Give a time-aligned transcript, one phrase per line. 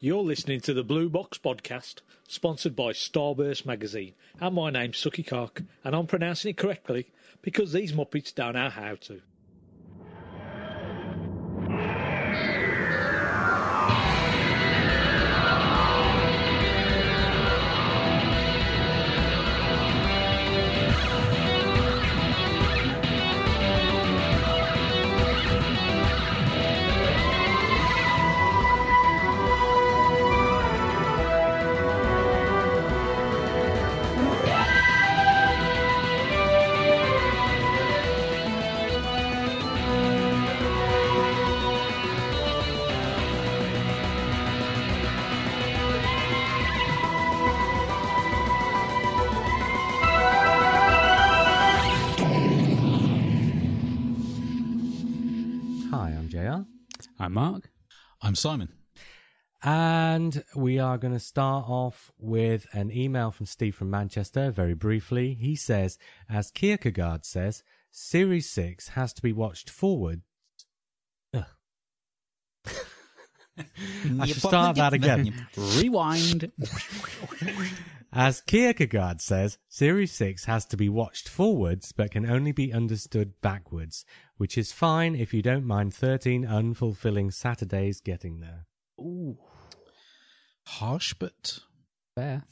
[0.00, 4.14] You're listening to the Blue Box Podcast, sponsored by Starburst Magazine.
[4.40, 7.08] And my name's Sucky Kark, and I'm pronouncing it correctly
[7.42, 9.22] because these Muppets don't know how to.
[58.38, 58.68] Simon.
[59.62, 64.74] And we are going to start off with an email from Steve from Manchester, very
[64.74, 65.34] briefly.
[65.34, 65.98] He says,
[66.30, 70.22] as Kierkegaard says, Series 6 has to be watched forward.
[71.34, 71.46] I
[74.26, 75.34] should start that again.
[75.56, 76.52] Rewind.
[78.12, 83.38] As Kierkegaard says, Series 6 has to be watched forwards but can only be understood
[83.42, 84.06] backwards,
[84.38, 88.66] which is fine if you don't mind 13 unfulfilling Saturdays getting there.
[89.00, 89.36] Ooh,
[90.66, 91.58] Harsh, but
[92.14, 92.44] fair.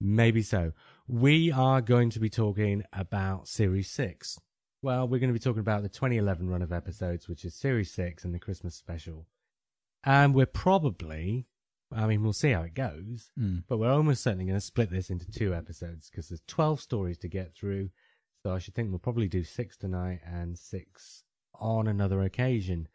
[0.00, 0.72] Maybe so.
[1.06, 4.38] We are going to be talking about Series 6.
[4.82, 7.92] Well, we're going to be talking about the 2011 run of episodes, which is Series
[7.92, 9.26] 6 and the Christmas special.
[10.04, 11.46] And we're probably,
[11.92, 13.64] I mean, we'll see how it goes, Mm.
[13.68, 17.18] but we're almost certainly going to split this into two episodes because there's 12 stories
[17.18, 17.90] to get through.
[18.42, 21.24] So I should think we'll probably do six tonight and six
[21.54, 22.88] on another occasion.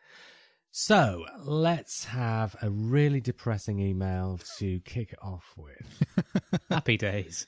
[0.72, 6.64] So let's have a really depressing email to kick it off with.
[6.70, 7.48] Happy days.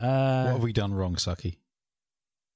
[0.00, 1.56] Uh, what have we done wrong, Sucky?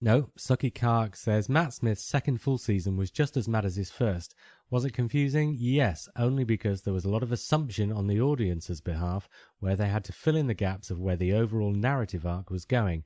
[0.00, 3.91] No, Sucky Kark says Matt Smith's second full season was just as mad as his
[3.91, 4.34] first.
[4.71, 5.56] Was it confusing?
[5.59, 9.28] Yes, only because there was a lot of assumption on the audience's behalf
[9.59, 12.65] where they had to fill in the gaps of where the overall narrative arc was
[12.65, 13.05] going.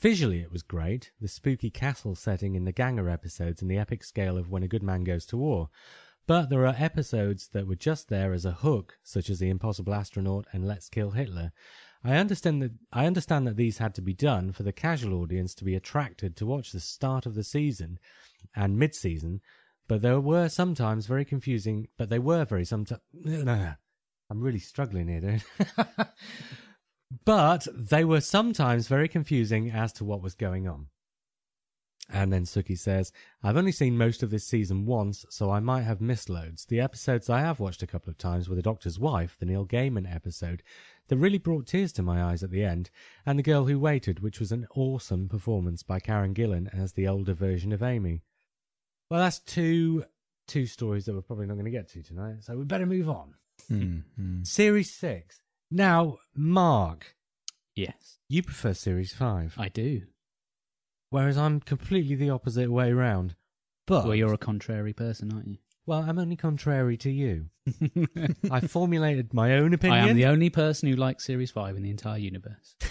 [0.00, 4.04] Visually, it was great, the spooky castle setting in the Ganger episodes and the epic
[4.04, 5.70] scale of When a Good Man Goes to War.
[6.26, 9.94] But there are episodes that were just there as a hook, such as The Impossible
[9.94, 11.52] Astronaut and Let's Kill Hitler.
[12.02, 15.54] I understand that I understand that these had to be done for the casual audience
[15.54, 17.98] to be attracted to watch the start of the season
[18.54, 19.40] and mid-season,
[19.88, 21.88] but there were sometimes very confusing.
[21.96, 23.00] But they were very sometimes.
[24.30, 25.44] I'm really struggling here, dude.
[27.24, 30.88] but they were sometimes very confusing as to what was going on.
[32.12, 35.82] And then Suki says, I've only seen most of this season once, so I might
[35.82, 36.66] have missed loads.
[36.66, 39.64] The episodes I have watched a couple of times were The Doctor's Wife, the Neil
[39.64, 40.62] Gaiman episode,
[41.08, 42.90] that really brought tears to my eyes at the end,
[43.24, 47.08] and The Girl Who Waited, which was an awesome performance by Karen Gillan as the
[47.08, 48.22] older version of Amy.
[49.10, 50.04] Well, that's two
[50.46, 53.08] two stories that we're probably not going to get to tonight, so we better move
[53.08, 53.34] on.
[53.70, 54.46] Mm, mm.
[54.46, 55.40] Series 6.
[55.70, 57.16] Now, Mark,
[57.74, 60.02] Yes, you prefer Series 5, I do.
[61.10, 63.34] whereas I'm completely the opposite way round.
[63.86, 65.58] But, Well, you're a contrary person, aren't you?
[65.86, 67.50] well, I'm only contrary to you.
[68.50, 70.04] I formulated my own opinion.
[70.04, 72.76] I am the only person who likes Series 5 in the entire universe.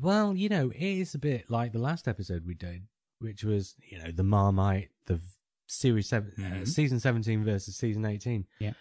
[0.00, 2.86] Well, you know, it is a bit like the last episode we did,
[3.18, 5.22] which was, you know, the Marmite, the v-
[5.66, 6.68] series seven, uh, Mhm.
[6.68, 8.46] season 17 versus season 18.
[8.60, 8.72] Yeah.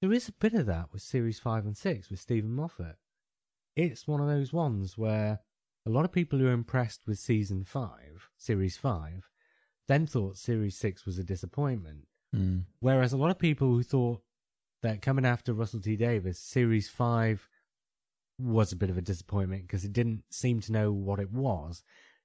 [0.00, 2.96] There is a bit of that with series 5 and 6 with Steven Moffat.
[3.74, 5.40] It's one of those ones where
[5.84, 9.28] a lot of people who are impressed with season 5, series 5,
[9.88, 12.06] then thought series 6 was a disappointment.
[12.34, 12.64] Mm.
[12.78, 14.22] Whereas a lot of people who thought
[14.82, 17.48] that coming after Russell T Davies, Series 5
[18.38, 21.82] was a bit of a disappointment because it didn't seem to know what it was,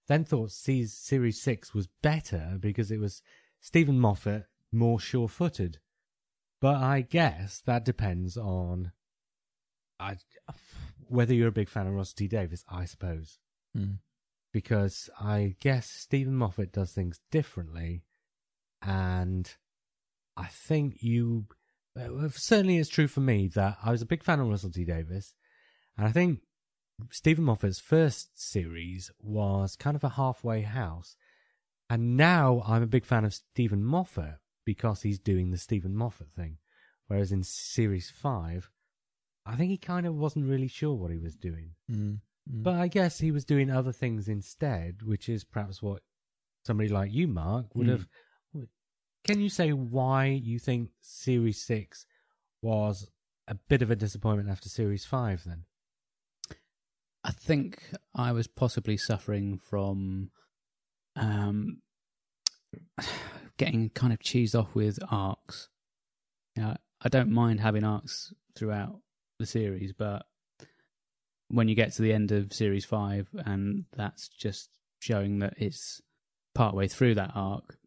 [0.08, 3.24] then thought Series 6 was better because it was
[3.62, 5.80] Steven Moffat more sure footed.
[6.64, 8.94] But I guess that depends on
[10.00, 10.16] I,
[11.10, 13.38] whether you're a big fan of Russell T Davies, I suppose.
[13.78, 13.98] Mm.
[14.54, 18.06] Because I guess Steven Moffat does things differently,
[18.82, 19.54] and
[20.38, 21.48] I think you
[22.00, 24.86] uh, certainly it's true for me that I was a big fan of Russell T
[24.86, 25.34] Davies,
[25.98, 26.44] and I think
[27.12, 31.18] Steven Moffat's first series was kind of a halfway house,
[31.90, 36.30] and now I'm a big fan of Steven Moffat because he's doing the Steven Moffat
[36.36, 36.58] thing,
[37.08, 38.70] whereas in series five,
[39.46, 41.72] I think he kind of wasn't really sure what he was doing.
[41.92, 42.20] Mm.
[42.52, 42.64] Mm.
[42.64, 46.02] But I guess he was doing other things instead, which is perhaps what
[46.66, 47.92] somebody like you, Mark, would Hmm.
[47.92, 48.08] have.
[49.26, 52.06] Can you say why you think Series 6
[52.62, 53.10] was
[53.48, 55.44] a bit of a disappointment after series five.
[55.44, 55.66] Then
[57.24, 60.32] I think I was possibly suffering from
[61.16, 61.82] um,
[63.58, 65.70] getting kind of cheesed off with arcs.
[66.56, 69.00] Yeah, I don't mind having arcs throughout
[69.40, 70.26] the series, but
[71.50, 74.70] when you get to the end of series five, and that's just
[75.00, 76.02] showing that it's
[76.56, 77.78] partway through that arc,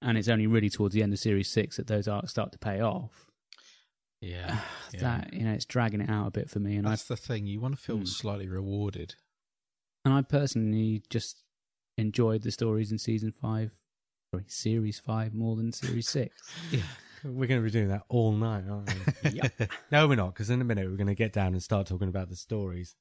[0.00, 2.58] and it's only really towards the end of series six that those arcs start to
[2.58, 3.26] pay off.
[4.20, 4.60] Yeah.
[4.92, 5.00] yeah.
[5.00, 7.16] That you know, it's dragging it out a bit for me, and I That's the
[7.16, 7.46] thing.
[7.46, 8.04] You want to feel Hmm.
[8.04, 9.14] slightly rewarded.
[10.04, 11.42] and I personally just
[11.96, 13.70] enjoyed the stories in season five,
[14.46, 16.34] series five more than series six.
[16.70, 16.82] yeah.
[17.24, 18.92] we're going to be doing that all night, aren't
[19.24, 19.30] we?
[19.42, 19.70] Yep.
[19.90, 22.08] no, we're not, because in a minute we're going to get down and start talking
[22.08, 22.96] about the stories.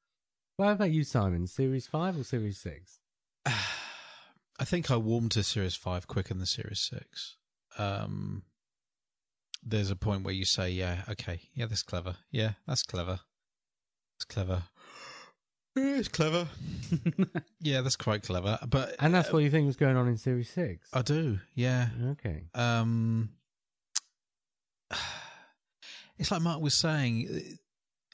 [0.58, 1.48] Well, how about you, Simon?
[1.48, 3.00] Series five or series six?
[4.62, 7.38] I think I warmed to Series 5 quicker than Series 6.
[7.80, 8.44] Um,
[9.64, 12.18] there's a point where you say, yeah, okay, yeah, that's clever.
[12.30, 13.22] Yeah, that's clever.
[14.18, 14.66] It's clever.
[15.76, 16.48] Yeah, It's clever.
[17.62, 18.60] yeah, that's quite clever.
[18.68, 20.90] But And that's uh, what you think was going on in series six.
[20.94, 21.40] I do.
[21.56, 21.88] Yeah.
[22.12, 22.44] okay.
[22.54, 23.30] Um,
[26.18, 27.58] it's like Mark was saying.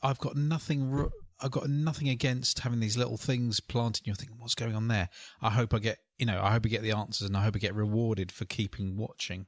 [0.04, 1.10] I've got nothing.
[1.40, 4.06] I've got nothing against having these little things planted.
[4.06, 5.10] You're thinking, what's going on there?
[5.42, 7.56] I hope I get, you know, I hope I get the answers, and I hope
[7.56, 9.48] I get rewarded for keeping watching.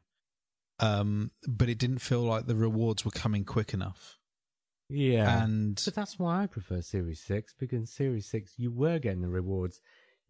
[0.80, 4.19] Um, but it didn't feel like the rewards were coming quick enough.
[4.90, 5.44] Yeah.
[5.44, 9.22] And But that's why I prefer Series 6, because in Series 6 you were getting
[9.22, 9.80] the rewards.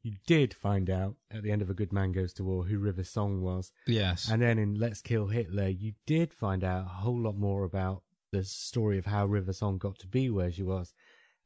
[0.01, 2.79] You did find out at the end of A Good Man Goes to War who
[2.79, 3.71] River Song was.
[3.85, 7.65] yes, And then in Let's Kill Hitler, you did find out a whole lot more
[7.65, 10.93] about the story of how River Song got to be where she was.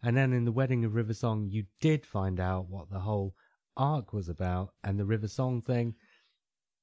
[0.04, 3.34] And then in The Wedding of River Song, you did find out what the whole
[3.78, 5.96] arc was about and the River Song thing.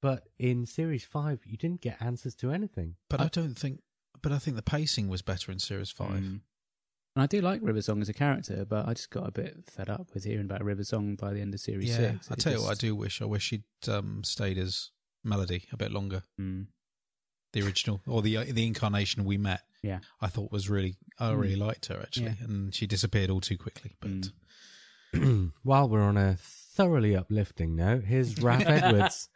[0.02, 2.96] But in Series 5, you didn't get answers to anything.
[3.08, 3.80] but I don't think.
[4.22, 6.20] But I think the pacing was better in Series Five.
[6.22, 6.40] Mm.
[7.16, 9.64] And I do like River Song as a character, but I just got a bit
[9.66, 12.30] fed up with hearing about River Song by the end of series Yeah, six.
[12.30, 13.20] I It tell you what, I do wish.
[13.20, 14.90] I wish she'd um, stayed as
[15.24, 16.22] Melody a bit longer.
[16.40, 16.66] Mm.
[17.52, 19.62] the original or the the incarnation we met.
[19.82, 19.98] Yeah.
[20.20, 22.44] I thought was really I really liked her actually, Yeah.
[22.46, 23.96] and she disappeared all too quickly.
[24.00, 24.30] But
[25.12, 25.50] Mm.
[25.64, 29.28] While we're on a thoroughly uplifting note, here's Raph Edwards.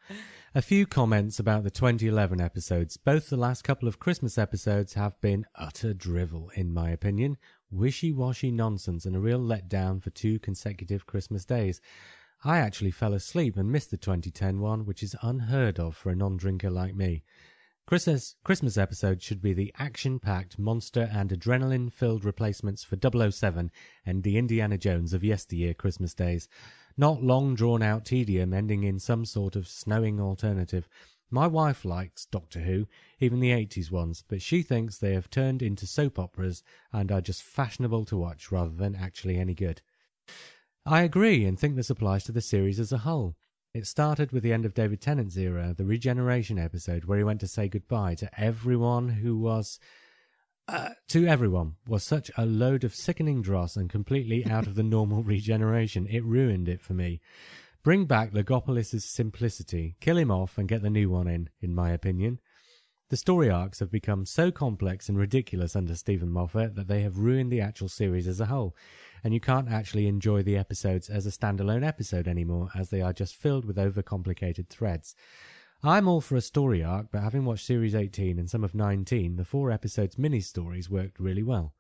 [0.56, 2.96] A few comments about the 2011 episodes.
[2.96, 7.38] Both the last couple of Christmas episodes have been utter drivel, in my opinion.
[7.72, 11.80] Wishy washy nonsense and a real letdown for two consecutive Christmas days.
[12.44, 16.14] I actually fell asleep and missed the 2010 one, which is unheard of for a
[16.14, 17.24] non drinker like me.
[17.86, 23.72] Christmas, Christmas episode should be the action packed, monster and adrenaline filled replacements for 007
[24.06, 26.48] and the Indiana Jones of yesteryear Christmas days.
[26.96, 30.88] Not long drawn out tedium ending in some sort of snowing alternative.
[31.28, 32.86] My wife likes Doctor Who,
[33.18, 36.62] even the 80s ones, but she thinks they have turned into soap operas
[36.92, 39.82] and are just fashionable to watch rather than actually any good.
[40.86, 43.34] I agree and think this applies to the series as a whole.
[43.72, 47.40] It started with the end of David Tennant's era, the regeneration episode, where he went
[47.40, 49.80] to say goodbye to everyone who was.
[50.66, 54.82] Uh, to everyone was such a load of sickening dross and completely out of the
[54.82, 56.06] normal regeneration.
[56.06, 57.20] It ruined it for me.
[57.82, 61.90] Bring back Logopolis' simplicity, kill him off, and get the new one in, in my
[61.90, 62.40] opinion.
[63.10, 67.18] The story arcs have become so complex and ridiculous under Steven Moffat that they have
[67.18, 68.74] ruined the actual series as a whole,
[69.22, 73.12] and you can't actually enjoy the episodes as a standalone episode anymore, as they are
[73.12, 75.14] just filled with overcomplicated threads.
[75.82, 79.36] I'm all for a story arc, but having watched Series 18 and some of 19,
[79.36, 81.74] the four episodes mini stories worked really well.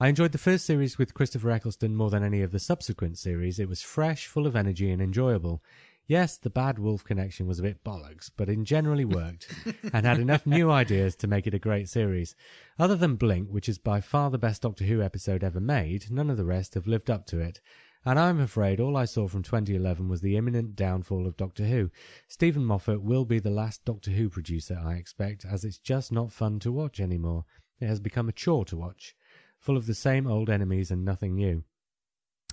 [0.00, 3.60] I enjoyed the first series with Christopher Eccleston more than any of the subsequent series.
[3.60, 5.62] It was fresh, full of energy, and enjoyable.
[6.06, 9.48] Yes, the Bad Wolf connection was a bit bollocks, but it generally worked
[9.92, 12.34] and had enough new ideas to make it a great series.
[12.78, 16.28] Other than Blink, which is by far the best Doctor Who episode ever made, none
[16.28, 17.60] of the rest have lived up to it.
[18.06, 21.90] And I'm afraid all I saw from 2011 was the imminent downfall of Doctor Who.
[22.28, 26.30] Steven Moffat will be the last Doctor Who producer, I expect, as it's just not
[26.30, 27.46] fun to watch anymore.
[27.80, 29.16] It has become a chore to watch,
[29.58, 31.64] full of the same old enemies and nothing new.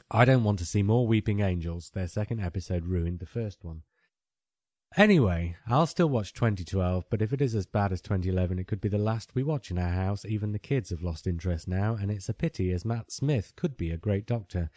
[0.10, 1.90] I don't want to see more Weeping Angels.
[1.90, 3.84] Their second episode ruined the first one.
[4.98, 8.82] Anyway, I'll still watch 2012, but if it is as bad as 2011, it could
[8.82, 10.26] be the last we watch in our house.
[10.26, 13.78] Even the kids have lost interest now, and it's a pity as Matt Smith could
[13.78, 14.70] be a great doctor.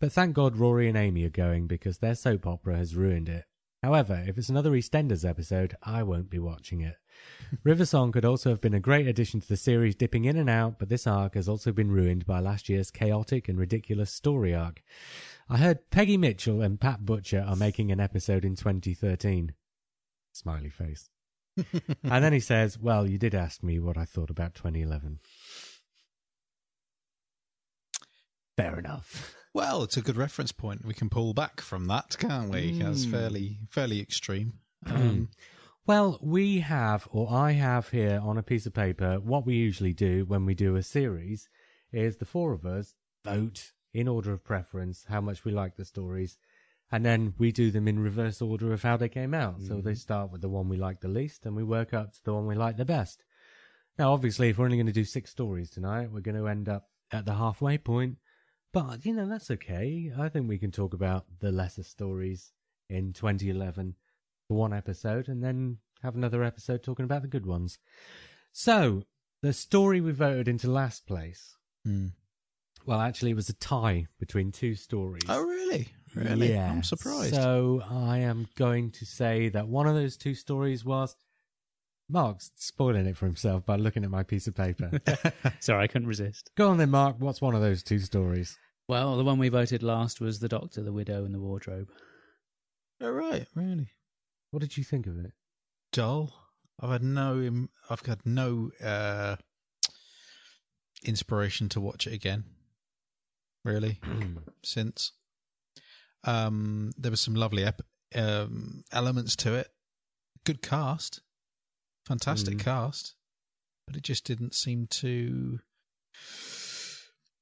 [0.00, 3.44] But thank God Rory and Amy are going because their soap opera has ruined it.
[3.80, 6.96] However, if it's another EastEnders episode, I won't be watching it.
[7.64, 10.50] River Song could also have been a great addition to the series, dipping in and
[10.50, 14.52] out, but this arc has also been ruined by last year's chaotic and ridiculous story
[14.52, 14.82] arc.
[15.48, 19.54] I heard Peggy Mitchell and Pat Butcher are making an episode in 2013.
[20.32, 21.08] Smiley face.
[22.02, 25.18] and then he says, Well, you did ask me what I thought about 2011.
[28.56, 29.34] Fair enough.
[29.52, 30.84] Well, it's a good reference point.
[30.84, 32.70] We can pull back from that, can't we?
[32.70, 33.10] That's Mm.
[33.10, 34.60] fairly fairly extreme.
[34.86, 34.92] Hmm.
[34.96, 35.28] Um,
[35.86, 39.92] Well, we have, or I have here on a piece of paper, what we usually
[39.92, 41.48] do when we do a series
[41.90, 42.94] is the four of us
[43.24, 46.38] vote in order of preference how much we like the stories,
[46.92, 49.60] and then we do them in reverse order of how they came out.
[49.62, 52.24] So they start with the one we like the least, and we work up to
[52.24, 53.24] the one we like the best.
[53.98, 56.68] Now, obviously, if we're only going to do six stories tonight, we're going to end
[56.68, 58.16] up at the halfway point.
[58.72, 60.12] But, you know, that's okay.
[60.18, 62.52] I think we can talk about the lesser stories
[62.88, 63.94] in 2011
[64.48, 67.78] for one episode and then have another episode talking about the good ones.
[68.52, 69.04] So,
[69.42, 72.08] the story we voted into last place, hmm.
[72.86, 75.24] well, actually, it was a tie between two stories.
[75.28, 75.88] Oh, really?
[76.14, 76.52] Really?
[76.52, 76.70] Yeah.
[76.70, 77.34] I'm surprised.
[77.34, 81.16] So, I am going to say that one of those two stories was.
[82.08, 84.90] Mark's spoiling it for himself by looking at my piece of paper.
[85.60, 86.50] Sorry, I couldn't resist.
[86.56, 87.16] Go on then, Mark.
[87.20, 88.58] What's one of those two stories?
[88.88, 91.88] Well, the one we voted last was The Doctor, the Widow, and the Wardrobe.
[93.00, 93.46] oh, right.
[93.54, 93.92] Really?
[94.50, 95.32] What did you think of it?
[95.92, 96.34] Dull.
[96.80, 97.68] I've had no.
[97.88, 99.36] I've had no uh,
[101.04, 102.44] inspiration to watch it again.
[103.64, 104.00] Really,
[104.64, 105.12] since
[106.24, 107.82] um, there was some lovely ep-
[108.14, 109.68] um, elements to it.
[110.44, 111.20] Good cast,
[112.06, 112.60] fantastic Mm.
[112.60, 113.14] cast,
[113.86, 115.58] but it just didn't seem to.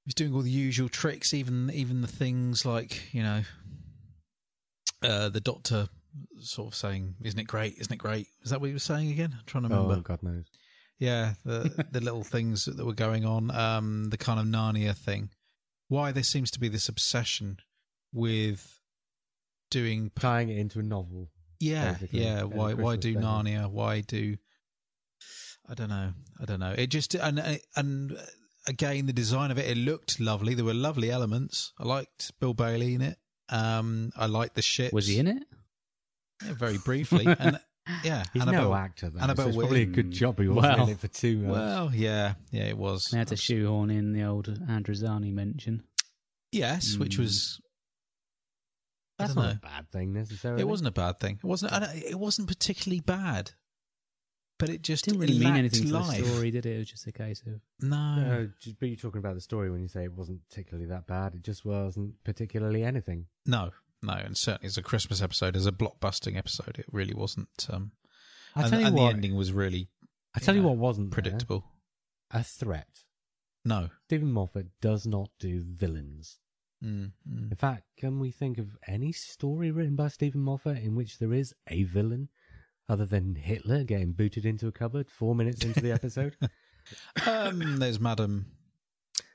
[0.04, 3.42] He was doing all the usual tricks, even even the things like you know,
[5.02, 5.88] uh, the doctor
[6.40, 7.76] sort of saying, "Isn't it great?
[7.78, 9.34] Isn't it great?" Is that what he was saying again?
[9.38, 9.94] I'm trying to remember.
[9.94, 10.46] Oh, God knows.
[10.98, 15.30] Yeah, the the little things that were going on, um, the kind of Narnia thing.
[15.88, 17.58] Why there seems to be this obsession
[18.12, 18.80] with
[19.70, 21.30] doing, Tying it into a novel.
[21.60, 22.40] yeah, basically, yeah.
[22.40, 23.28] and Why why do special.
[23.28, 23.70] Narnia?
[23.70, 24.36] Why do?
[25.68, 26.12] I don't know.
[26.40, 26.74] I don't know.
[26.76, 28.16] It just and and
[28.66, 29.66] again the design of it.
[29.66, 30.54] It looked lovely.
[30.54, 31.72] There were lovely elements.
[31.78, 33.18] I liked Bill Bailey in it.
[33.50, 34.92] Um, I liked the shit.
[34.92, 35.42] Was he in it?
[36.44, 37.26] Yeah, very briefly.
[37.38, 37.58] and
[38.04, 39.20] yeah, He's Annabelle- no actor, though.
[39.20, 41.50] Annabelle so it's probably a good job he wasn't Well, in it for too much.
[41.52, 43.04] Well, yeah, yeah, it was.
[43.10, 45.82] They had to shoehorn in the old Androzani mention.
[46.52, 47.20] Yes, which Mm.
[47.20, 47.67] was I
[49.18, 49.50] That's don't know.
[49.50, 50.60] a bad thing necessarily.
[50.62, 51.38] It wasn't a bad thing.
[51.42, 51.72] It wasn't.
[51.94, 53.50] It wasn't particularly bad,
[54.58, 56.18] but it just Didn't really mean anything to life.
[56.20, 56.74] the story, did it?
[56.74, 59.70] It was just a case of No, No, just, but you're talking about the story
[59.70, 61.34] when you say it wasn't particularly that bad.
[61.34, 63.26] It just wasn't particularly anything.
[63.46, 63.70] no,
[64.02, 67.48] no, and certainly as a Christmas episode, as a blockbusting episode, it really wasn't.
[67.70, 67.90] Um,
[68.54, 69.88] I and tell you and what, the ending was really
[70.34, 71.14] I tell you know, what wasn't there.
[71.22, 71.64] predictable.
[72.30, 72.86] a threat.
[73.64, 76.38] No, Steven Moffat does not do villains.
[76.84, 77.50] Mm, mm.
[77.50, 81.32] In fact, can we think of any story written by Steven Moffat in which there
[81.32, 82.28] is a villain
[82.88, 86.36] other than Hitler getting booted into a cupboard four minutes into the episode?
[87.26, 88.46] um, there's Madame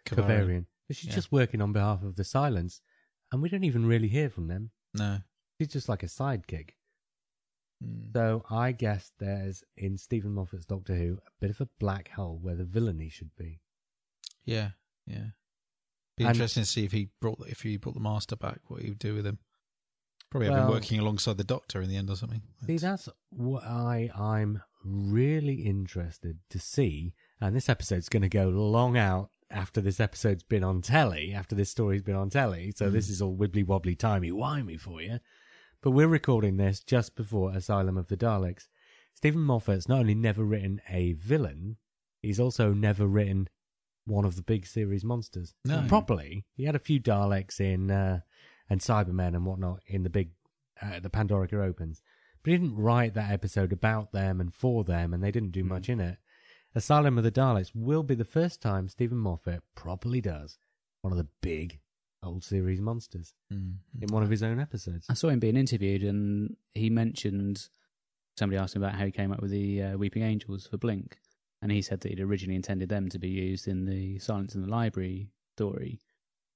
[0.06, 0.26] Kovarian.
[0.26, 0.66] Kovarian.
[0.88, 1.16] But she's Yeah.
[1.16, 2.82] just working on behalf of the Silence,
[3.32, 4.72] and we don't even really hear from them.
[4.94, 5.20] No,
[5.60, 6.72] She's just like a sidekick.
[7.84, 8.12] Mm.
[8.14, 12.40] So I guess there's in Steven Moffat's Doctor Who a bit of a black hole
[12.42, 13.60] where the villainy should be.
[14.46, 14.70] yeah,
[15.06, 15.28] yeah.
[16.15, 18.82] Be And- interesting to see if he brought if he brought the Master back, what
[18.82, 19.39] he would do with him.
[20.29, 22.41] Probably have Well- him working alongside the Doctor in the end or something.
[22.65, 27.13] See, that's what I I'm really interested to see.
[27.39, 31.55] And this episode's going to go long out after this episode's been on telly, after
[31.55, 32.72] this story's been on telly.
[32.72, 33.13] So this hmm.
[33.13, 35.20] is all wibbly wobbly, timey wimey for you.
[35.82, 38.67] But we're recording this just before Asylum of the Daleks.
[39.13, 41.77] Steven Moffat's not only never written a villain,
[42.22, 43.50] he's also never written
[44.06, 45.86] one of the big series monsters No.
[45.88, 46.46] properly.
[46.56, 48.20] He had a few Daleks in uh,
[48.70, 50.32] and Cybermen and whatnot in the big
[50.82, 52.02] uh, the Pandorica opens,
[52.44, 55.64] but he didn't write that episode about them and for them, and they didn't do
[55.64, 56.18] much in it.
[56.76, 60.58] Asylum of the Daleks will be the first time Steven Moffat properly does
[61.02, 61.80] one of the big
[62.24, 63.76] old series monsters Mm.
[64.02, 65.06] in one of his own episodes.
[65.10, 67.68] I saw him being interviewed, and he mentioned
[68.38, 71.20] somebody asked him about how he came up with the uh, Weeping Angels for Blink,
[71.63, 74.62] and he said that he'd originally intended them to be used in the Silence in
[74.62, 76.00] the Library story.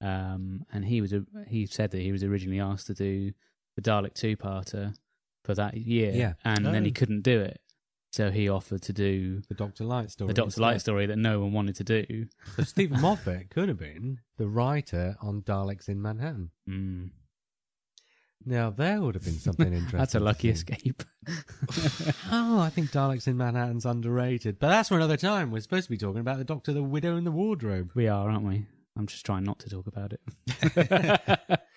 [0.02, 3.32] Um, and he was a, he said that he was originally asked to do
[3.76, 4.96] the Dalek two-parter
[5.44, 6.34] for that year, Yeah.
[6.46, 6.94] and then he Oh.
[6.94, 7.60] couldn't do it,
[8.12, 10.28] so he offered to do The Doctor Light story.
[10.28, 12.28] the Doctor Light story that no one wanted to do.
[12.58, 16.52] So Steven Moffat could have been the writer on Daleks in Manhattan.
[16.70, 17.12] Mm.
[18.48, 19.98] Now there would have been something interesting.
[20.00, 21.04] That's a lucky escape.
[22.32, 24.60] Oh, I think Daleks in Manhattan's underrated.
[24.60, 25.52] But that's for another time.
[25.52, 27.92] We're supposed to be talking about the Doctor, the Widow, and the Wardrobe.
[27.96, 28.66] we are, aren't we?
[28.98, 31.60] I'm just trying not to talk about it.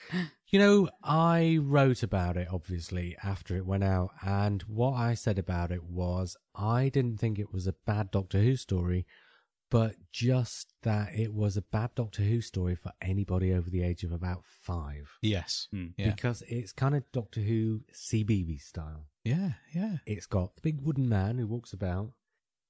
[0.53, 5.39] You know, I wrote about it obviously after it went out, and what I said
[5.39, 9.07] about it was I didn't think it was a bad Doctor Who story,
[9.71, 14.03] but just that it was a bad Doctor Who story for anybody over the age
[14.03, 15.09] of about five.
[15.23, 15.69] Yes.
[15.71, 15.89] Hmm.
[15.97, 16.11] Yeah.
[16.11, 19.07] Because it's kind of Doctor Who CBB style.
[19.25, 19.53] Yeah.
[19.73, 19.99] Yeah.
[20.07, 22.13] It's got the big wooden man who walks about.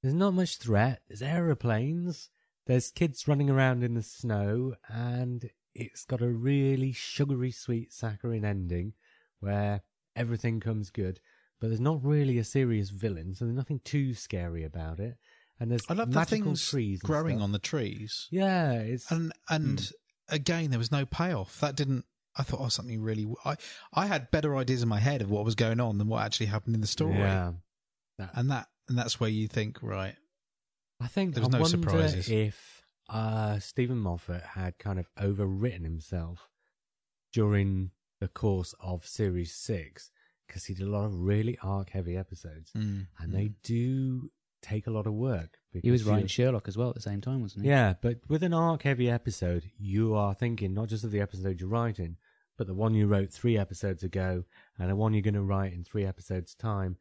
[0.02, 1.00] There's not much threat.
[1.08, 2.30] There's aeroplanes.
[2.66, 8.44] There's kids running around in the snow, and it's got a really sugary sweet saccharine
[8.44, 8.92] ending
[9.40, 9.82] where
[10.14, 11.20] everything comes good.
[11.60, 15.16] But there's not really a serious villain, so there's nothing too scary about it.
[15.60, 18.26] And there's I love the things trees growing on the trees.
[18.30, 20.34] Yeah, it's And and Hmm.
[20.34, 21.60] again, there was no payoff.
[21.60, 22.06] That didn't.
[22.36, 23.26] I thought, oh, something really.
[23.44, 23.56] I
[23.92, 26.46] I had better ideas in my head of what was going on than what actually
[26.46, 27.18] happened in the story.
[27.18, 27.52] Yeah,
[28.34, 30.16] And that and that's where you think, right?
[30.98, 32.28] I think There was I no surprises.
[32.28, 36.48] if uh, Steven Moffat had kind of overwritten himself
[37.32, 37.90] during
[38.20, 40.10] the course of Series Six
[40.46, 43.32] because he did a lot of really arc-heavy episodes, Mm, and mm.
[43.32, 44.30] they do
[44.62, 45.58] take a lot of work.
[45.82, 47.70] He was writing Sherlock as well at the same time, wasn't he?
[47.70, 51.68] Yeah, but with an arc-heavy episode, you are thinking not just of the episode you're
[51.68, 52.16] writing,
[52.58, 54.44] but the one you wrote three episodes ago,
[54.78, 56.96] and the one you're going to write in three episodes' time.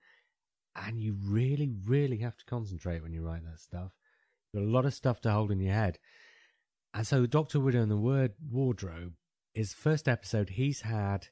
[0.76, 3.92] And you really, really have to concentrate when you write that stuff.
[4.54, 6.00] You've got a lot of stuff to hold in your head.
[6.94, 9.14] And so, Doctor Widow and the Word Wardrobe
[9.54, 11.28] is the first episode he's had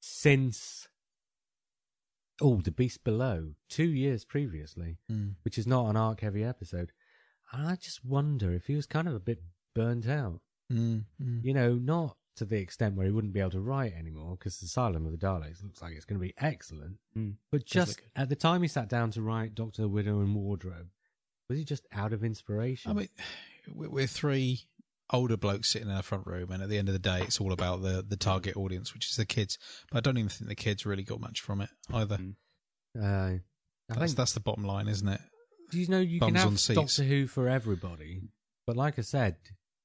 [0.00, 0.88] since
[2.40, 5.34] oh, The Beast Below, two years previously Mm.
[5.42, 6.92] which is not an arc heavy episode.
[7.52, 9.42] And I just wonder if he was kind of a bit
[9.74, 10.40] burnt out.
[10.72, 11.44] Mm, mm.
[11.44, 14.60] You know, not to the extent where he wouldn't be able to write anymore, because
[14.60, 16.96] Asylum of the Daleks looks like it's going to be excellent.
[17.16, 17.34] Mm.
[17.52, 20.88] But just at the time he sat down to write Doctor Widow and Wardrobe,
[21.48, 22.90] was he just out of inspiration?
[22.90, 23.08] I mean,
[23.72, 24.62] we're three
[25.12, 27.40] older blokes sitting in a front room, and at the end of the day, it's
[27.40, 29.58] all about the the target audience, which is the kids.
[29.90, 32.16] But I don't even think the kids really got much from it either.
[32.18, 32.34] Mm.
[33.00, 33.04] uh,
[33.36, 33.40] I
[33.88, 35.20] That's think, that's the bottom line, isn't it?
[35.70, 36.78] do you know you bums can on have seats.
[36.78, 38.22] Doctor Who for everybody,
[38.66, 39.36] but like I said,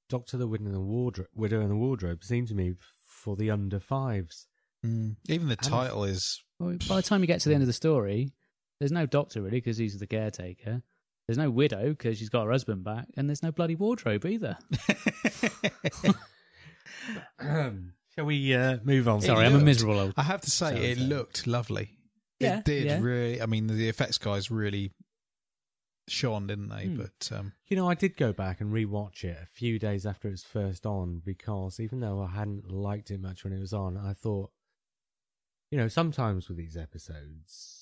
[0.10, 2.74] Doctor the Widow and the Wardrobe, Widow and the Wardrobe seemed to me
[3.08, 4.48] for the under fives.
[4.86, 5.18] Mm.
[5.28, 7.68] Even the And- title is Well, by the time you get to the end of
[7.68, 8.34] the story,
[8.80, 10.82] there's no doctor really because he's the caretaker.
[11.30, 14.58] There's no widow because she's got her husband back, and there's no bloody wardrobe either.
[17.40, 19.22] Shall we uh, move on?
[19.22, 20.14] Sorry, It I'm a looked- miserable old.
[20.18, 21.08] I have to say, So it sad.
[21.08, 21.92] looked lovely.
[22.40, 23.00] Yeah, it did yeah.
[23.00, 23.40] really.
[23.44, 24.92] I mean, the effects guys really
[26.08, 26.86] shone, didn't they?
[26.86, 26.98] Hmm.
[26.98, 30.30] But um, You know, I did go back and rewatch it a few days after
[30.30, 33.74] it was first on because even though I hadn't liked it much when it was
[33.74, 34.50] on, I thought,
[35.70, 37.79] you know, sometimes with these episodes,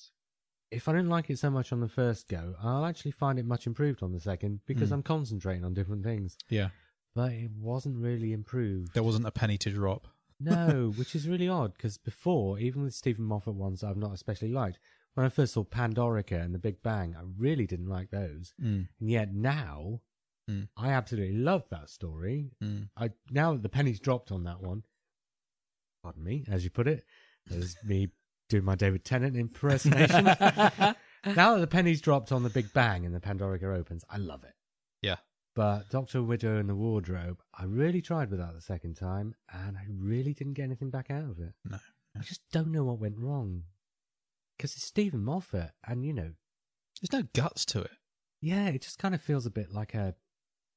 [0.70, 3.46] if I didn't like it so much on the first go, I'll actually find it
[3.46, 4.94] much improved on the second because Hmm.
[4.96, 6.36] I'm concentrating on different things.
[6.48, 6.68] yeah,
[7.14, 8.92] But it wasn't really improved.
[8.94, 10.08] there wasn't a penny to drop.
[10.40, 14.52] No, which is really odd because before, even with Steven Moffat ones I've not especially
[14.52, 14.78] liked,
[15.14, 18.52] when I first saw Pandorica and The Big Bang, I really didn't like those.
[18.62, 18.88] Mm.
[19.00, 20.00] And yet now,
[20.48, 20.66] Mm.
[20.78, 22.52] I absolutely love that story.
[22.62, 22.88] Mm.
[22.96, 24.82] I now that the penny's dropped on that one.
[26.02, 27.04] Pardon me, as you put it,
[27.46, 28.08] there's me
[28.48, 30.24] doing my David Tennant impersonation.
[30.24, 34.44] now that the penny's dropped on the Big Bang and the Pandorica opens, I love
[34.44, 34.54] it.
[35.02, 35.16] Yeah.
[35.54, 39.76] But Doctor Widow and the Wardrobe, I really tried with that the second time, and
[39.76, 41.52] I really didn't get anything back out of it.
[41.64, 41.78] No.
[42.16, 43.64] I just don't know what went wrong.
[44.56, 46.30] Because it's Steven Moffat, and you know,
[47.00, 47.90] There's no guts to it.
[48.40, 50.14] yeah, it just kind of feels a bit like a.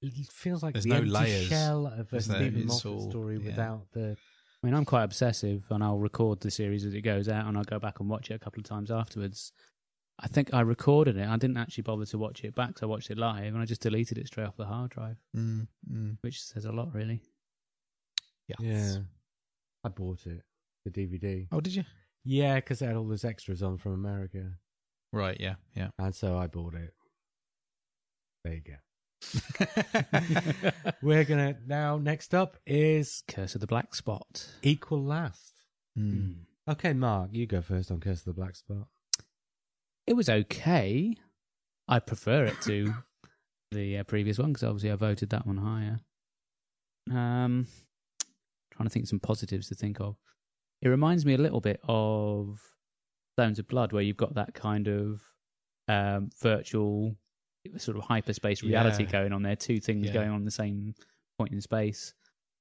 [0.03, 2.21] It feels like There's the no empty layers, shell of a?
[2.21, 3.45] Steven Moffat all- story yeah.
[3.45, 4.17] without the.
[4.63, 7.57] I mean, I'm quite obsessive, and I'll record the series as it goes out, and
[7.57, 9.53] I'll go back and watch it a couple of times afterwards.
[10.19, 11.27] I think I recorded it.
[11.27, 13.65] I didn't actually bother to watch it back, so I watched it live, and I
[13.65, 15.67] just deleted it straight off the hard drive, Mm.
[15.91, 16.17] Mm.
[16.21, 17.21] which says a lot, really.
[18.59, 18.97] Yeah,
[19.83, 20.43] I bought it,
[20.85, 21.47] the DVD.
[21.51, 21.83] Oh, did you?
[22.23, 24.51] Yeah, because it had all those extras on from America,
[25.11, 25.37] Right.
[25.39, 25.55] Yeah.
[25.73, 25.89] Yeah.
[25.97, 26.93] and so I bought it.
[28.43, 28.75] There you go.
[31.01, 31.97] We're gonna now.
[31.97, 34.47] Next up is Curse of the Black Spot.
[34.61, 35.53] Equal Last.
[35.97, 36.35] Mm.
[36.69, 38.87] Okay, Mark, you go first on Curse of the Black Spot.
[40.07, 41.15] It was okay.
[41.87, 42.93] I prefer it to
[43.71, 45.99] the uh, previous one because obviously I voted that one higher.
[47.09, 47.67] Um,
[48.71, 50.15] trying to think some positives to think of.
[50.81, 52.59] It reminds me a little bit of
[53.35, 55.21] Stones of Blood, where you've got that kind of
[55.87, 57.15] um, virtual,
[57.77, 59.11] sort of hyperspace reality Yeah.
[59.11, 59.55] going on there.
[59.55, 60.13] Two things Yeah.
[60.13, 60.95] going on at the same
[61.37, 62.13] point in space.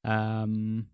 [0.05, 0.87] Um,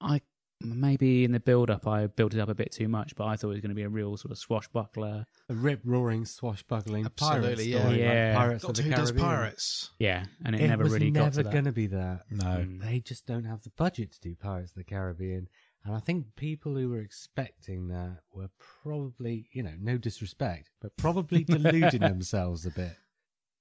[0.00, 0.20] I
[0.62, 3.36] maybe in the build up I built it up a bit too much, but I
[3.36, 5.26] thought it was going to be a real sort of swashbuckler.
[5.50, 7.78] A rip roaring, swashbuckling pirate Absolutely, yeah.
[7.80, 8.34] story, like Yeah.
[8.36, 9.24] Pirates of the Who does Caribbean.
[9.26, 9.90] pirates.
[9.98, 11.52] Yeah, and it, It never was really never got to that.
[11.52, 12.22] going to be that.
[12.30, 12.44] No.
[12.46, 12.80] Mm.
[12.80, 15.48] They just don't have the budget to do Pirates of the Caribbean,
[15.86, 18.50] And I think people who were expecting that were
[18.82, 22.96] probably, you know, no disrespect, but probably deluding themselves a bit.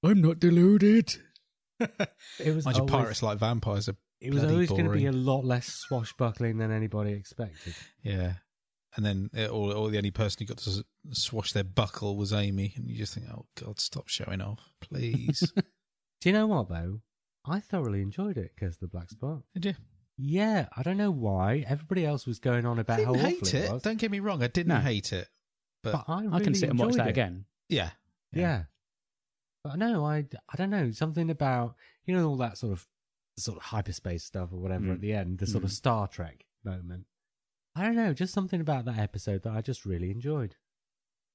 [0.03, 1.15] I'm not deluded.
[1.79, 3.95] It was Mind you, always, pirates like vampires are.
[4.19, 7.75] it was always going to be a lot less swashbuckling than anybody expected.
[8.01, 8.33] Yeah.
[8.95, 12.73] And then all, all the only person who got to swash their buckle was Amy,
[12.75, 15.51] and you just think, oh God, stop showing off, please.
[16.21, 17.01] Do you know what though?
[17.45, 19.41] I thoroughly enjoyed it, Curse of the Black Spot.
[19.53, 19.73] Did you?
[20.17, 21.65] Yeah, I don't know why.
[21.67, 23.71] Everybody else was going on about how didn't awful hate it it.
[23.71, 23.82] was.
[23.82, 24.80] Don't get me wrong, I didn't No.
[24.80, 25.28] hate it,
[25.84, 27.12] but, but I, I can really sit and watch enjoyed that it.
[27.12, 27.45] again.
[27.69, 27.89] yeah,
[28.32, 28.63] Yeah.
[29.63, 30.91] But no, I, I don't know.
[30.91, 31.75] Something about,
[32.06, 32.88] you know, all that sort of
[33.38, 34.93] sort of hyperspace stuff or whatever Mm.
[34.93, 35.73] at the end, the sort of Mm.
[35.73, 37.06] Star Trek moment.
[37.75, 40.56] I don't know, just something about that episode that I just really enjoyed.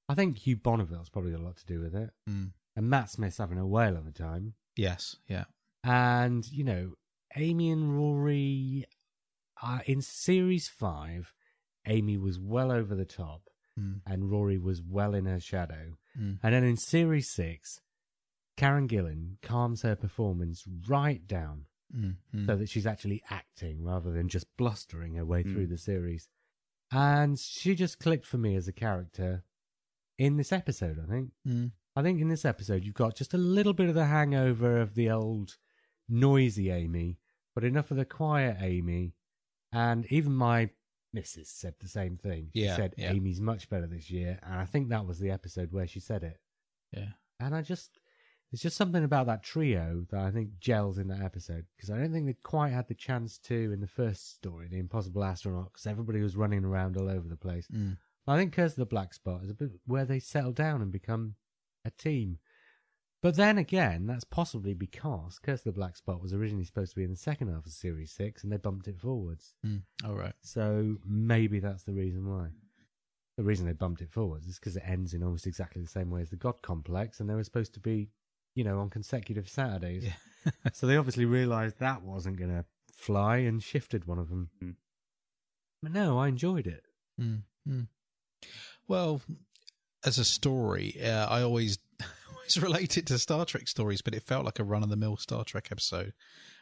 [0.08, 2.10] I think Hugh Bonneville's probably got a lot to do with it.
[2.28, 2.52] Mm.
[2.76, 4.54] And Matt Smith's having a whale of a time.
[4.76, 5.44] yes, yeah,
[5.84, 6.94] And, you know,
[7.36, 8.86] Amy and Rory,
[9.62, 11.32] uh, in series five,
[11.86, 13.42] Amy was well over the top
[13.78, 14.00] mm.
[14.06, 15.96] and Rory was well in her shadow.
[16.18, 16.38] Mm.
[16.42, 17.80] And then in series six,
[18.56, 21.66] Karen Gillan calms her performance right down
[21.96, 22.46] Mm.
[22.46, 26.28] So that she's actually acting rather than just blustering her way through the series.
[26.92, 29.44] And she just clicked for me as a character
[30.18, 31.30] in this episode, I think.
[31.46, 31.72] Mm.
[31.96, 34.94] I think in this episode, you've got just a little bit of the hangover of
[34.94, 35.56] the old
[36.10, 37.18] noisy Amy,
[37.54, 39.14] but enough of the quiet Amy.
[39.72, 40.70] And even my
[41.12, 42.50] missus said the same thing.
[42.54, 43.12] She Yeah, said yeah.
[43.12, 44.38] Amy's much better this year.
[44.42, 46.38] And I think that was the episode where she said it.
[46.92, 48.00] yeah, And I just,
[48.50, 51.98] there's just something about that trio that I think gels in that episode because I
[51.98, 55.72] don't think they quite had the chance to in the first story, The Impossible Astronaut,
[55.72, 57.68] because everybody was running around all over the place.
[57.68, 57.96] mm.
[58.26, 60.92] I think Curse of the Black Spot is a bit where they settle down and
[60.92, 61.34] become
[61.84, 62.38] a team.
[63.22, 66.96] But then again, that's possibly because Curse of the Black Spot was originally supposed to
[66.96, 69.52] be in the second half of Series 6 and they bumped it forwards.
[69.66, 69.82] Mm.
[70.06, 70.32] all right.
[70.42, 72.48] So maybe that's the reason why.
[73.36, 76.10] The reason they bumped it forwards is because it ends in almost exactly the same
[76.10, 78.08] way as the God Complex and they were supposed to be,
[78.54, 80.04] you know, on consecutive Saturdays.
[80.04, 80.12] Yeah.
[80.72, 84.48] so they obviously realised that wasn't going to fly and shifted one of them.
[84.62, 84.74] Mm.
[85.82, 86.84] But no, I enjoyed it.
[87.20, 87.42] Mm.
[88.88, 89.20] Well,
[90.04, 91.78] as a story, uh, I always
[92.34, 94.96] always relate it to Star Trek stories, but it felt like a run of the
[94.96, 96.12] mill Star Trek episode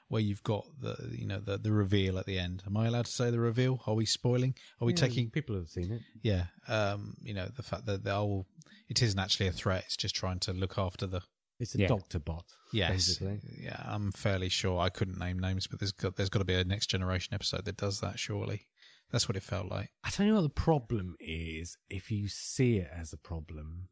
[0.08, 2.62] where you've got the you know the the reveal at the end.
[2.66, 3.82] Am I allowed to say the reveal?
[3.86, 4.54] Are we spoiling?
[4.80, 5.30] Are we Yeah, taking?
[5.30, 6.02] People have seen it.
[6.22, 8.46] Yeah, um, you know the fact that the whole
[8.88, 11.20] it isn't actually a threat; it's just trying to look after the.
[11.60, 11.88] It's a Yeah.
[11.88, 12.44] doctor bot.
[12.72, 13.40] Yes, basically.
[13.60, 14.78] yeah, I'm fairly sure.
[14.78, 17.64] I couldn't name names, but there's got there's got to be a next generation episode
[17.64, 18.18] that does that.
[18.18, 18.66] Surely,
[19.10, 19.90] that's what it felt like.
[20.04, 23.88] I tell you what the problem is if you see it as a problem.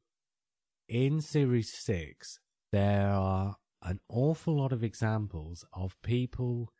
[0.88, 2.38] In Series 6,
[2.70, 6.72] there are an awful lot of examples of people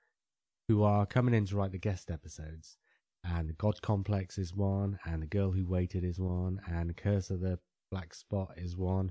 [0.68, 2.76] who are coming in to write the guest episodes.
[3.24, 7.30] And the God Complex is one, and The Girl Who Waited is one, and Curse
[7.30, 7.58] of the
[7.90, 9.10] Black Spot is one,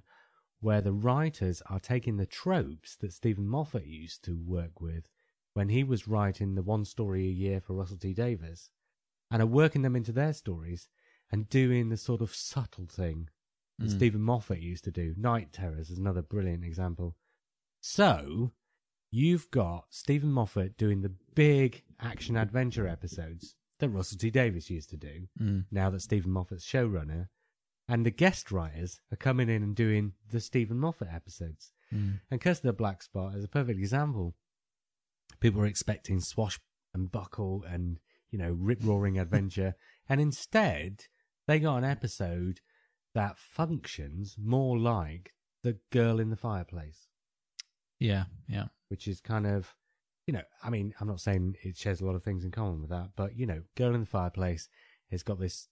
[0.62, 5.10] where the writers are taking the tropes that Steven Moffat used to work with
[5.54, 8.72] when he was writing the one story a year for Russell T Davies
[9.30, 10.88] and are working them into their stories
[11.34, 13.28] and doing the sort of subtle thing
[13.82, 13.90] Mm.
[13.90, 15.14] Steven Moffat used to do.
[15.18, 17.16] Night Terrors is another brilliant example.
[17.82, 18.52] So,
[19.12, 24.90] you've got Steven Moffat doing the big action adventure episodes that Russell T Davies used
[24.92, 25.66] to do, Mm.
[25.72, 27.28] now that Steven Moffat's showrunner,
[27.88, 31.72] and the guest writers are coming in and doing the Steven Moffat episodes.
[31.94, 32.22] Mm.
[32.32, 34.36] And Curse of the Black Spot is a perfect example.
[35.40, 36.60] People were expecting swash
[36.94, 38.00] and buckle and,
[38.32, 39.76] you know, rip roaring adventure.
[40.08, 41.06] and instead,
[41.48, 42.62] they got an episode
[43.16, 47.08] that functions more like The Girl in the Fireplace,
[48.00, 48.66] Yeah, yeah.
[48.90, 49.74] which is kind of,
[50.28, 52.82] you know, I mean, I'm not saying it shares a lot of things in common
[52.82, 54.70] with that, but, you know, Girl in the Fireplace
[55.10, 55.70] has got this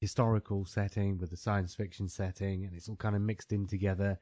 [0.00, 4.18] historical setting with the science fiction setting and it's all kind of mixed in together.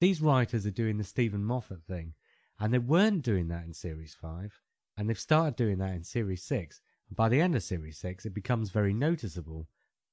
[0.00, 2.14] These writers are doing the Steven Moffat thing
[2.58, 4.60] and they weren't doing that in series 5
[4.96, 8.24] and they've started doing that in series 6 and by the end of series 6
[8.26, 9.68] it becomes very noticeable.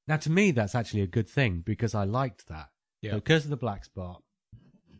[0.07, 2.69] Now to me that's actually a good thing because I liked that.
[3.01, 3.11] Yeah.
[3.11, 4.21] So Curse of the Black Spot,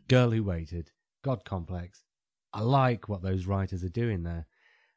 [0.08, 0.90] Girl Who Waited,
[1.22, 2.04] God Complex.
[2.52, 4.46] I like what those writers are doing there.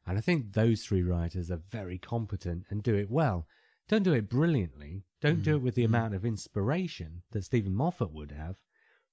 [0.08, 3.48] And I think those three writers are very competent and do it well.
[3.88, 5.04] Don't do it brilliantly.
[5.22, 5.86] Don't do Mm, it with the mm.
[5.86, 8.58] amount of inspiration that Steven Moffat would have,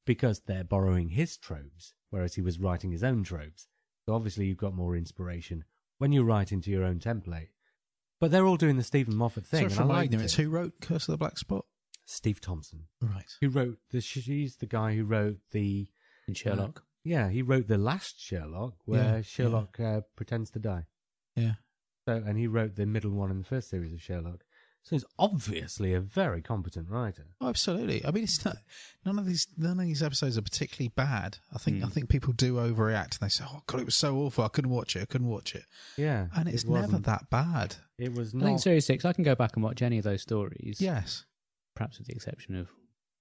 [0.05, 3.68] because they're borrowing his tropes, whereas he was writing his own tropes.
[4.05, 5.64] So obviously you've got more inspiration
[5.98, 7.48] when you write into your own template.
[8.22, 9.68] But they're all doing the Steven Moffat thing.
[9.68, 10.35] Sorry and I my liked ignorance.
[10.35, 11.64] Who wrote Curse of the Black Spot?
[12.06, 13.26] Steve Thompson, Right.
[13.40, 14.00] who wrote the.
[14.00, 15.88] She's the guy who wrote the.
[16.28, 16.85] in Sherlock.
[17.02, 20.87] Yeah, he wrote the last Sherlock, where Yeah, Sherlock Uh, pretends to die.
[21.35, 21.54] Yeah.
[22.06, 24.44] So, and he wrote the middle one in the first series of Sherlock.
[24.85, 27.27] So he's obviously a very competent writer.
[27.40, 28.05] Oh, absolutely.
[28.05, 28.57] I mean, it's not
[29.05, 31.38] none of these none of these episodes are particularly bad.
[31.55, 31.92] I think I hmm.
[31.92, 34.45] think people do overreact and they say, "Oh God, it was so awful.
[34.45, 35.03] I couldn't watch it.
[35.03, 35.62] I couldn't watch it."
[35.97, 37.77] Yeah, And it's it never wasn't- that bad.
[37.99, 38.45] It was I not.
[38.45, 40.79] think series six, I can go back and watch any of those stories.
[40.81, 41.25] Yes.
[41.77, 42.68] Perhaps with the exception of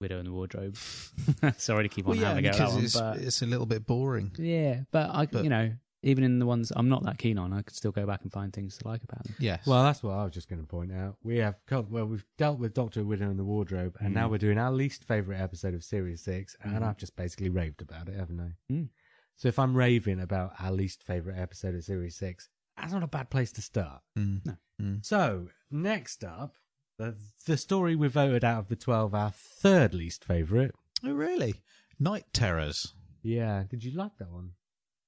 [0.00, 0.76] Widow in the Wardrobe.
[1.58, 3.16] Sorry to keep on Well, yeah, having a go at that because one, it's, but
[3.18, 4.32] it's a little bit boring.
[4.36, 7.52] yeah, but I, But- you know, even in the ones I'm not that keen on,
[7.52, 9.34] I could still go back and find things to like about them.
[9.38, 9.66] Yes.
[9.66, 11.16] Well, that's what I was just going to point out.
[11.22, 14.30] We have co- well, we've dealt with Doctor Widow in the Wardrobe, and now Mm.
[14.32, 16.82] we're doing our least favorite episode of Series Six, and Mhm.
[16.82, 18.72] I've just basically raved about it, haven't I?
[18.72, 18.88] Mm.
[19.36, 23.06] So if I'm raving about our least favorite episode of Series Six, that's not a
[23.08, 24.02] bad place to start.
[24.18, 24.44] Mm.
[24.44, 24.56] No.
[24.80, 25.04] Mm.
[25.04, 26.56] So next up,
[26.98, 30.74] the the story we voted out of the twelve, our third least favorite.
[31.04, 31.54] Oh, really?
[31.98, 32.94] Night Terrors.
[33.22, 34.52] Yeah, did you like that one?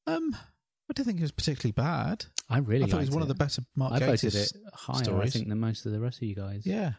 [0.06, 0.36] Um,
[0.90, 2.26] I don't think it was particularly bad.
[2.48, 4.52] I really I thought it was liked one of the better Mark I voted it
[4.74, 6.66] higher, I think, than most of the rest of you guys.
[6.66, 6.92] Yeah.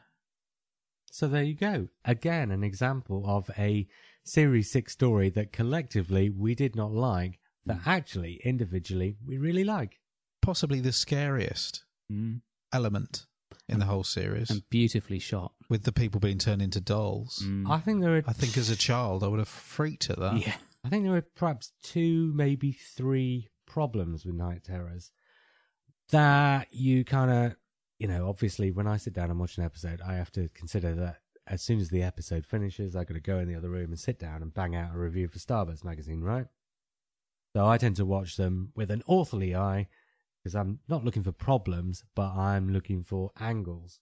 [1.11, 1.87] So there you go.
[2.03, 3.87] Again, an example of a
[4.23, 7.87] Series 6 story that collectively we did not like, that Mm.
[7.87, 9.99] actually, individually, we really like.
[10.41, 12.41] Possibly the scariest Mm.
[12.73, 13.27] element
[13.69, 15.53] in the whole series, And beautifully shot.
[15.69, 17.39] with the people being turned into dolls.
[17.43, 17.69] Mm.
[17.69, 20.39] I think there are I think as a child, I would have freaked at that.
[20.41, 20.57] yeah.
[20.83, 25.11] I think there were perhaps two, maybe three problems with Night Terrors
[26.09, 27.55] that you kind of,
[27.99, 30.93] you know, obviously when I sit down and watch an episode, I have to consider
[30.95, 33.91] that as soon as the episode finishes, I got to go in the other room
[33.91, 36.47] and sit down and bang out a review for Starburst magazine, right?
[37.55, 39.87] So I tend to watch them with an authorly eye
[40.43, 43.99] because I'm not looking for problems, but I'm looking for angles.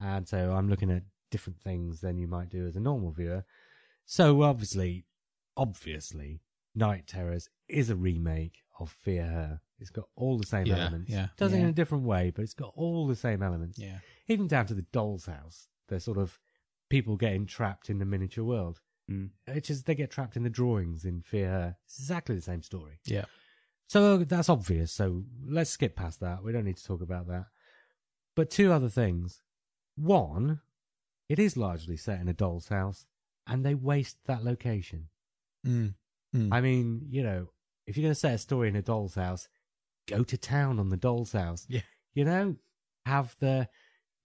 [0.00, 3.44] And so I'm looking at different things than you might do as a normal viewer.
[4.04, 5.04] So obviously,
[5.56, 6.40] obviously,
[6.74, 9.60] Night Terrors is a remake of Fear Her.
[9.78, 11.10] It's got all the same Yeah, elements.
[11.10, 11.28] yeah.
[11.36, 11.68] Does it in Yeah.
[11.68, 13.78] a different way, but it's got all the same elements.
[13.78, 13.98] Yeah.
[14.28, 15.68] Even down to the doll's house.
[15.88, 16.38] They're sort of
[16.88, 18.80] people getting trapped in the miniature world.
[19.10, 19.30] Mm.
[19.46, 21.76] It's just they get trapped in the drawings in Fear Her.
[21.84, 23.00] It's exactly the same story.
[23.04, 23.24] Yeah.
[23.86, 24.92] So that's obvious.
[24.92, 26.42] So let's skip past that.
[26.44, 27.46] We don't need to talk about that.
[28.34, 29.40] But two other things.
[29.96, 30.60] One,
[31.28, 33.06] it is largely set in a doll's house,
[33.46, 35.08] and they waste that location.
[35.66, 35.94] Mm.
[36.34, 36.52] Mm.
[36.52, 37.48] I mean, you know,
[37.88, 39.48] if you're going to set a story in a doll's house,
[40.06, 41.66] go to town on the doll's house.
[41.68, 41.80] Yeah.
[42.14, 42.56] You know,
[43.06, 43.68] have the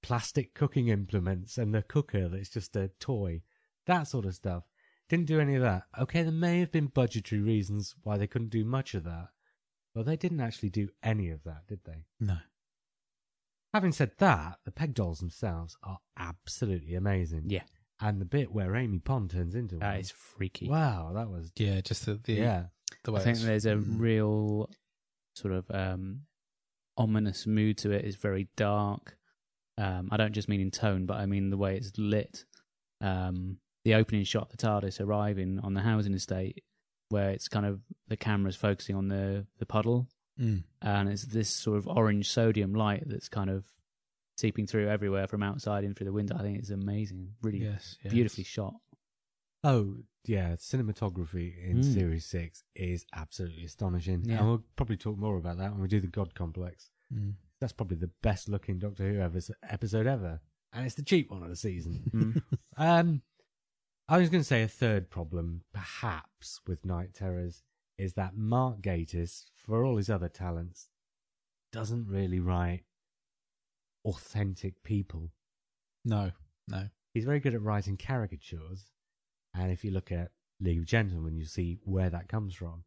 [0.01, 3.41] plastic cooking implements and the cooker that's just a toy,
[3.87, 4.63] that sort of stuff.
[5.09, 5.83] Didn't do any of that.
[5.99, 9.29] Okay, there may have been budgetary reasons why they couldn't do much of that,
[9.95, 12.05] but they didn't actually do any of that, did they?
[12.19, 12.37] no.
[13.73, 17.45] Having said that, the peg dolls themselves are absolutely amazing.
[17.47, 17.63] Yeah.
[17.99, 19.99] And the bit where Amy Pond turns into That one.
[19.99, 20.69] is freaky.
[20.69, 21.51] Wow, that was.
[21.57, 22.63] Yeah, just the, the yeah.
[23.03, 23.99] The way I think there's a Mm.
[23.99, 24.69] real
[25.35, 26.21] sort of um,
[26.97, 28.05] ominous mood to it.
[28.05, 29.17] It's very dark.
[29.77, 32.45] Um, I don't just mean in tone, but I mean the way it's lit.
[33.01, 36.63] Um, the opening shot the TARDIS arriving on the housing estate,
[37.09, 40.07] where it's kind of the camera's focusing on the the puddle,
[40.39, 40.63] Mm.
[40.81, 43.65] and it's this sort of orange sodium light that's kind of
[44.37, 46.35] seeping through everywhere from outside in through the window.
[46.37, 48.13] I think it's amazing, really Yes, yes.
[48.13, 48.73] beautifully shot.
[49.63, 49.95] Oh,
[50.25, 50.55] yeah.
[50.55, 51.93] Cinematography in Mm.
[51.93, 54.23] Series 6 is absolutely astonishing.
[54.25, 54.39] Yeah.
[54.39, 56.89] And we'll probably talk more about that when we do the God Complex.
[57.13, 57.33] Mm.
[57.59, 60.41] That's probably the best looking Doctor Who ever, episode ever.
[60.73, 62.03] And it's the cheap one of the season.
[62.13, 62.57] Mm.
[62.77, 63.21] um,
[64.09, 67.63] I was going to say a third problem, perhaps, with Night Terrors
[67.97, 70.89] is that Mark Gatiss, for all his other talents,
[71.71, 72.83] doesn't really write
[74.05, 75.31] authentic people.
[76.03, 76.31] No,
[76.67, 76.89] no.
[77.13, 78.91] he's very good at writing caricatures.
[79.53, 82.83] And if you look at League of Gentlemen, you see where that comes from.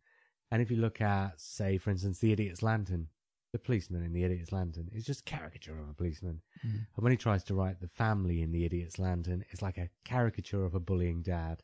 [0.51, 3.09] And if you look at, say, for instance, The Idiot's Lantern,
[3.53, 6.41] the policeman in The Idiot's Lantern is just a caricature of a policeman.
[6.67, 6.73] Mm.
[6.73, 9.91] And when he tries to write the family in The Idiot's Lantern, it's like a
[10.05, 11.63] caricature of a bullying dad.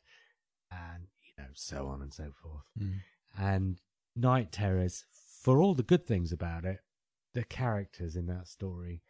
[0.71, 2.63] And, you know, so on and so forth.
[2.79, 2.93] Mm.
[3.37, 3.81] And
[4.15, 5.05] Night Terrors,
[5.41, 6.79] for all the good things about it,
[7.33, 9.01] the characters in that story,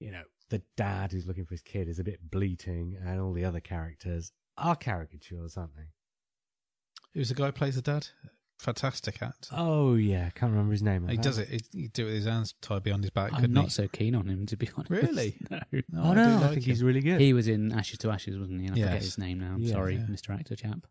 [0.00, 3.32] you know, the dad who's looking for his kid is a bit bleating, and all
[3.32, 5.88] the other characters are caricatures, aren't they?
[7.14, 8.08] Who's the guy who plays the dad?
[8.58, 9.48] Fantastic act.
[9.52, 11.06] Oh yeah, can't remember his name.
[11.06, 11.48] he does it.
[11.48, 13.32] He, he do it with his hands tied behind his back.
[13.32, 13.68] I'm couldn't he?
[13.68, 14.90] so keen on him, to be honest.
[14.90, 15.36] Really?
[15.50, 15.60] no.
[15.72, 16.70] No, Oh I no, do I like think him.
[16.70, 17.20] he's really good.
[17.20, 18.66] He was in Ashes to Ashes, wasn't he?
[18.66, 19.52] And I forget his name now.
[19.54, 20.06] I'm Yeah, sorry, yeah.
[20.10, 20.34] Mr.
[20.36, 20.86] Actor chap.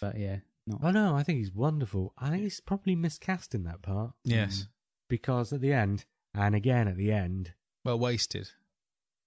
[0.00, 0.80] But yeah, not.
[0.82, 2.12] Oh no, I think he's wonderful.
[2.18, 4.62] I think he's probably miscast in that part Yes.
[4.62, 4.66] Mm.
[5.08, 7.52] because at the end, and again at the end,
[7.84, 8.48] Well wasted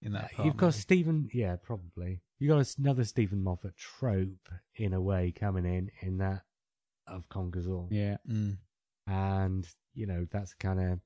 [0.02, 0.46] in that part.
[0.46, 0.78] you've got maybe.
[0.80, 1.28] Steven.
[1.32, 6.42] Yeah, probably you got another Steven Moffat trope in a way coming in in that
[7.06, 7.88] of Conquers All.
[7.90, 8.56] Yeah, Mm.
[9.06, 11.00] and you know that's kind of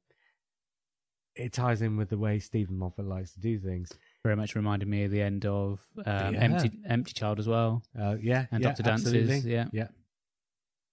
[1.35, 3.92] it ties in with the way Steven Moffat likes to do things.
[4.25, 6.40] Very much reminded me of the end of um, Yeah.
[6.40, 7.83] Empty Empty Child as well.
[7.99, 8.83] Uh, yeah, And yeah, Dr.
[8.85, 9.51] Dances, absolutely.
[9.53, 9.66] yeah.
[9.72, 9.88] yeah.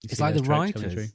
[0.04, 1.08] You It's like the tropes writers through.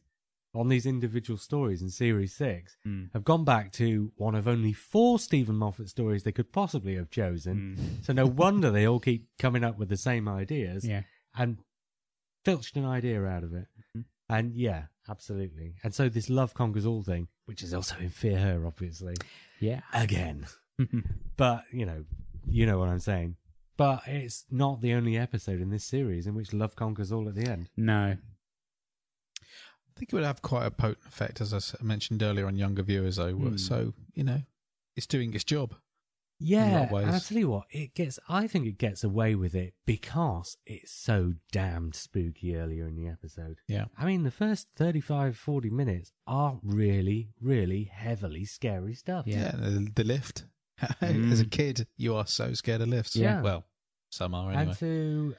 [0.54, 3.12] On these individual stories in Series Six Mm.
[3.12, 7.11] have gone back to one of only four Steven Moffat stories they could possibly have
[7.11, 7.76] chosen.
[7.78, 8.04] Mm.
[8.04, 11.02] So no wonder they all keep coming up with the same ideas Yeah.
[11.37, 11.58] and
[12.44, 13.66] filched an idea out of it.
[13.94, 14.04] Mhm.
[14.30, 15.74] And yeah, absolutely.
[15.84, 19.14] And so this love conquers all thing, which is also in Fear Her, obviously,
[19.61, 19.82] Yeah.
[19.92, 20.46] again.
[21.37, 22.04] But you know,
[22.46, 23.37] you know what I'm saying.
[23.76, 27.34] But it's not the only episode in this series in which love conquers all at
[27.34, 27.68] the end.
[27.76, 28.16] no.
[29.98, 32.82] I think it would have quite a potent effect, as I mentioned earlier, on younger
[32.84, 33.16] viewers.
[33.16, 33.56] Though, Hmm.
[33.56, 34.42] so you know,
[34.96, 35.74] it's doing its job.
[36.40, 37.06] Yeah, of ways.
[37.08, 38.20] and I tell you what, it gets.
[38.28, 43.08] I think it gets away with it because it's so damned spooky earlier in the
[43.08, 43.58] episode.
[43.66, 43.87] Yeah.
[43.98, 49.26] I mean, the first 35, 40 minutes are really, really heavily scary stuff.
[49.26, 49.50] Yeah.
[49.50, 50.44] the, the lift.
[51.00, 51.50] As a Mm.
[51.50, 53.16] kid, you are so scared of lifts.
[53.16, 53.42] Yeah.
[53.42, 53.64] Well,
[54.11, 54.62] some are anyway.
[54.68, 55.34] And to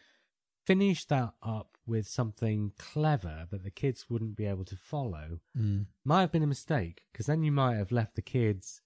[0.66, 5.88] finish that up with something clever that the kids wouldn't be able to follow Mm.
[6.06, 8.82] might have been a mistake because then you might have left the kids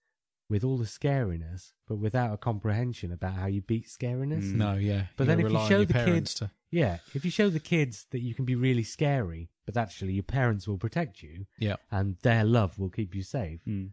[0.50, 4.46] with all the scariness, but without a comprehension about how you beat scariness.
[4.52, 4.56] Mm.
[4.56, 5.06] No, yeah.
[5.18, 8.06] But You then if you show the kids- to, Yeah, if you show the kids
[8.12, 12.18] that you can be really scary, but actually your parents will protect you yeah, and
[12.24, 13.62] their love will keep you safe.
[13.66, 13.92] Mm.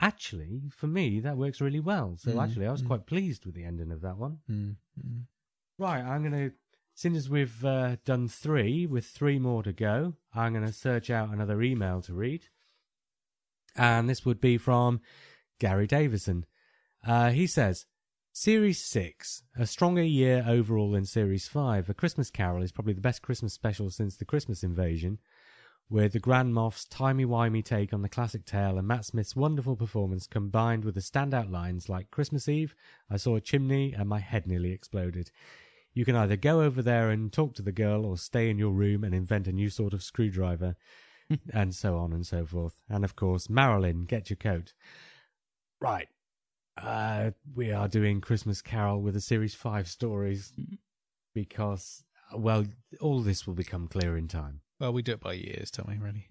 [0.00, 2.16] Actually, for me, that works really well.
[2.16, 2.86] So Mm, actually, I was mm.
[2.88, 4.38] quite pleased with the ending of that one.
[4.50, 5.22] mm, mm.
[5.78, 6.56] Right, I'm going to,
[7.02, 11.10] since as we've uh, done three, with three more to go, I'm going to search
[11.10, 12.44] out another email to read.
[13.74, 15.00] And this would be from
[15.58, 16.46] Gary Davison.
[17.04, 17.86] Uh, he says,
[18.30, 21.90] Series 6, a stronger year overall than Series 5.
[21.90, 25.18] A Christmas Carol is probably the best Christmas special since the Christmas Invasion,
[25.90, 30.28] with the Grand Moff's timey-wimey take on the classic tale and Matt Smith's wonderful performance
[30.28, 32.76] combined with the standout lines like Christmas Eve,
[33.10, 35.32] I saw a chimney and my head nearly exploded.
[35.94, 38.72] You can either go over there and talk to the girl or stay in your
[38.72, 40.76] room and invent a new sort of screwdriver,
[41.52, 42.74] and so on and so forth.
[42.88, 44.72] And of course, Marilyn, get your coat.
[45.80, 46.08] Right.
[46.80, 50.52] Uh, we are doing Christmas Carol with a Series 5 stories
[51.34, 52.64] because, well,
[53.00, 54.60] all this will become clear in time.
[54.80, 55.98] Well, we do it by years, don't we?
[55.98, 56.28] Really?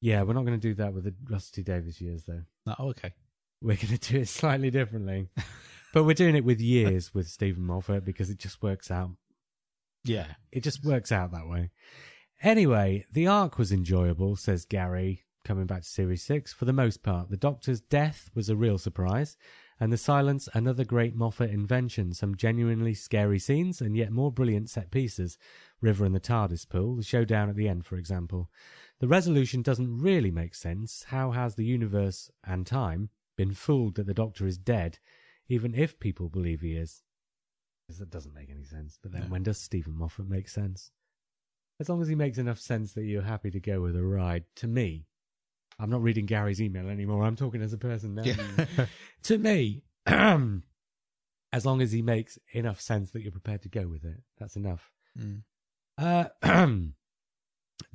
[0.00, 2.42] Yeah, we're not going to do that with the Rusty Davis years, though.
[2.66, 3.14] No, oh, okay.
[3.64, 5.30] We're going to do it slightly differently.
[5.94, 9.12] but we're doing it with years with Steven Moffat because it just works out.
[10.04, 10.26] Yeah.
[10.52, 11.70] It just works out that way.
[12.42, 16.52] Anyway, the arc was enjoyable, says Gary, coming back to Series 6.
[16.52, 19.38] For the most part, the Doctor's death was a real surprise,
[19.80, 22.12] and the silence another great Moffat invention.
[22.12, 25.38] Some genuinely scary scenes, and yet more brilliant set pieces.
[25.80, 28.50] River and the TARDIS pool, the showdown at the end, for example.
[29.00, 31.06] The resolution doesn't really make sense.
[31.08, 34.98] How has the universe and time been fooled that the Doctor is dead,
[35.48, 37.02] even if people believe he is.
[37.98, 38.98] that doesn't make any sense.
[39.02, 39.28] But then No.
[39.28, 40.90] when does Steven Moffat make sense?
[41.80, 44.44] As long as he makes enough sense that you're happy to go with a ride,
[44.56, 45.06] to me,
[45.78, 47.24] I'm not reading Gary's email anymore.
[47.24, 48.22] I'm talking as a person now.
[48.22, 48.86] Yeah.
[49.24, 54.04] to me, as long as he makes enough sense that you're prepared to go with
[54.04, 54.90] it, that's enough.
[55.18, 55.42] Mm.
[55.98, 56.28] Uh,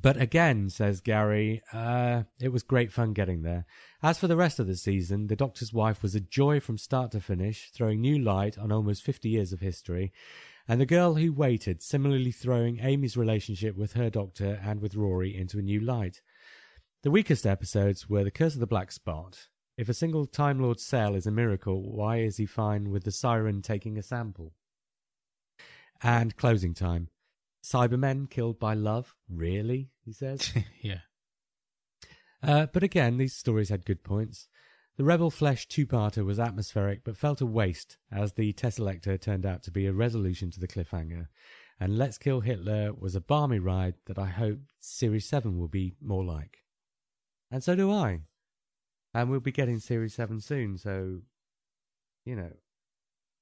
[0.01, 3.65] but again, says Gary, uh, it was great fun getting there.
[4.01, 7.11] As for the rest of the season, The Doctor's Wife was a joy from start
[7.11, 10.13] to finish, throwing new light on almost 50 years of history.
[10.67, 15.35] And The Girl Who Waited, similarly throwing Amy's relationship with her doctor and with Rory
[15.35, 16.21] into a new light.
[17.01, 19.47] The weakest episodes were The Curse of the Black Spot.
[19.77, 23.11] If a single Time Lord cell is a miracle, why is he fine with the
[23.11, 24.53] siren taking a sample?
[26.01, 27.09] And Closing Time.
[27.63, 29.15] Cybermen killed by love?
[29.29, 29.89] Really?
[30.05, 30.53] He says.
[30.81, 30.99] yeah.
[32.41, 34.47] Uh, but again, these stories had good points.
[34.97, 39.63] The Rebel Flesh two-parter was atmospheric, but felt a waste, as the Teselecta turned out
[39.63, 41.27] to be a resolution to the cliffhanger.
[41.79, 45.93] And Let's Kill Hitler was a balmy ride that I hope Series 7 will be
[46.01, 46.57] more like.
[47.49, 48.23] And so do I.
[49.13, 51.21] And we'll be getting Series 7 soon, so,
[52.25, 52.51] you know.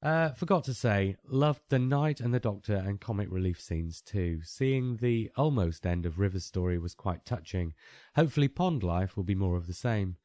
[0.03, 4.41] Uh, forgot to say, loved the Night and the Doctor and comic relief scenes too.
[4.43, 7.73] Seeing the almost end of River's story was quite touching.
[8.15, 10.17] Hopefully, Pond Life will be more of the same.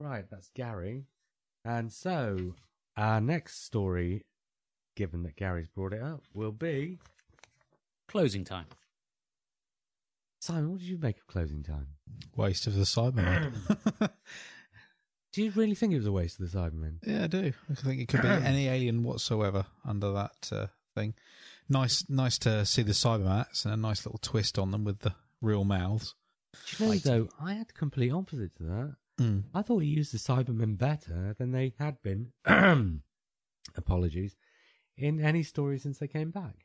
[0.00, 1.04] Right, that's Gary.
[1.64, 2.54] And so,
[2.96, 4.24] our next story,
[4.96, 6.98] given that Gary's brought it up, will be.
[8.08, 8.66] Closing time.
[10.40, 11.86] Simon, what did you make of closing time?
[12.36, 13.54] Waste of the Cybermen.
[15.36, 16.96] Do you really think it was a waste of the Cybermen?
[17.06, 17.52] yeah, I do.
[17.70, 21.12] I think it could be any alien whatsoever under that uh, thing.
[21.68, 25.12] Nice, nice to see the Cybermats and a nice little twist on them with the
[25.42, 26.14] real mouths.
[26.78, 28.96] Do you know, though, I had the complete opposite to that.
[29.20, 29.42] Mm.
[29.54, 32.32] I thought he used the Cybermen better than they had been.
[33.76, 34.36] apologies.
[34.96, 36.64] In any story since they came back.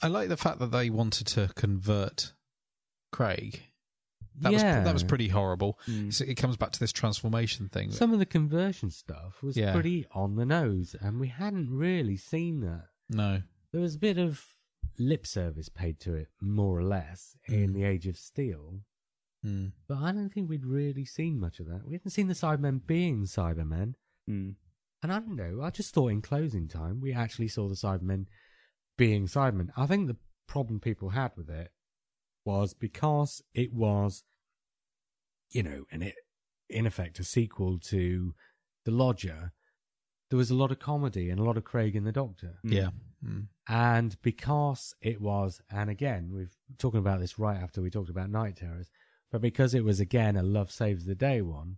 [0.00, 2.32] I like the fact that they wanted to convert
[3.12, 3.64] Craig.
[4.40, 4.76] That yeah.
[4.78, 5.78] was that was pretty horrible.
[5.86, 6.12] Mm.
[6.12, 7.90] So it comes back to this transformation thing.
[7.90, 9.72] Some of the conversion stuff was Yeah.
[9.72, 12.86] pretty on the nose, and we hadn't really seen that.
[13.10, 14.54] no, There was a bit of
[14.98, 17.74] lip service paid to it, more or less, in Mm.
[17.74, 18.82] the Age of Steel,
[19.44, 19.72] Mm.
[19.86, 21.86] but I don't think we'd really seen much of that.
[21.86, 23.94] We hadn't seen the Cybermen being Cybermen,
[24.28, 24.56] Mm.
[25.02, 25.62] and I don't know.
[25.62, 28.26] I just thought in closing time we actually saw the Cybermen
[28.96, 29.70] being Cybermen.
[29.76, 30.16] I think the
[30.46, 31.70] problem people had with it
[32.48, 34.24] was because it was,
[35.50, 36.14] you know, and it
[36.70, 38.34] in effect a sequel to
[38.86, 39.52] The Lodger.
[40.30, 42.58] There was a lot of comedy and a lot of Craig and the Doctor.
[42.66, 42.72] Mm.
[42.72, 42.88] yeah,
[43.22, 43.48] mm.
[43.68, 48.30] And because it was, and again, we've talking about this right after we talked about
[48.30, 48.90] Night Terrors,
[49.30, 51.76] but because it was again a Love Saves the Day one,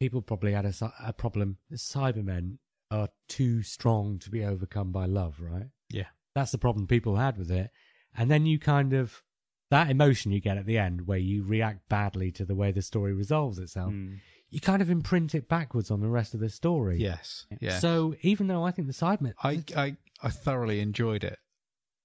[0.00, 1.58] people probably had a, a problem.
[1.70, 2.58] The Cybermen
[2.90, 5.66] are too strong to be overcome by love, right?
[5.90, 7.70] yeah, That's the problem people had with it.
[8.16, 9.22] And then you kind of,
[9.70, 12.82] that emotion you get at the end where you react badly to the way the
[12.82, 14.18] story resolves itself, Mm.
[14.50, 16.98] you kind of imprint it backwards on the rest of the story.
[17.00, 17.78] yes, yeah.
[17.78, 21.38] So even though I think the Cybermen, I, I I thoroughly enjoyed it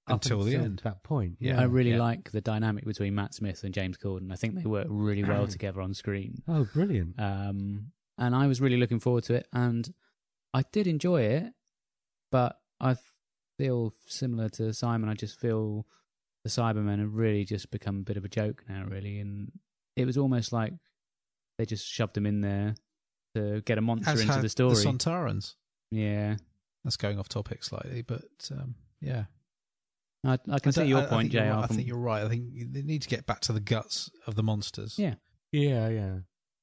[0.07, 0.81] until the end.
[0.83, 1.53] that point, Yeah.
[1.53, 1.61] yeah.
[1.61, 1.99] I really yeah.
[1.99, 4.31] like the dynamic between Matt Smith and James Corden.
[4.31, 6.41] I think they work really well together on screen.
[6.47, 7.17] Oh, brilliant.
[7.19, 9.93] Um, and I was really looking forward to it, and
[10.53, 11.53] I did enjoy it,
[12.31, 12.95] but I
[13.57, 15.07] feel similar to Simon.
[15.09, 15.85] I just feel
[16.43, 19.51] the Cybermen have really just become a bit of a joke now, really, and
[19.95, 20.73] it was almost like
[21.57, 22.75] they just shoved them in there
[23.35, 24.75] to get a monster As into had the story.
[24.75, 25.55] the Sontarans.
[25.91, 26.37] yeah,
[26.83, 29.25] That's going off topic slightly, but um, yeah.
[30.25, 31.53] I, I can see your I- I point, think JR.
[31.53, 32.23] I think you're right.
[32.23, 34.95] I think they need to get back to the guts of the monsters.
[34.99, 35.15] Yeah.
[35.51, 36.13] Yeah, yeah.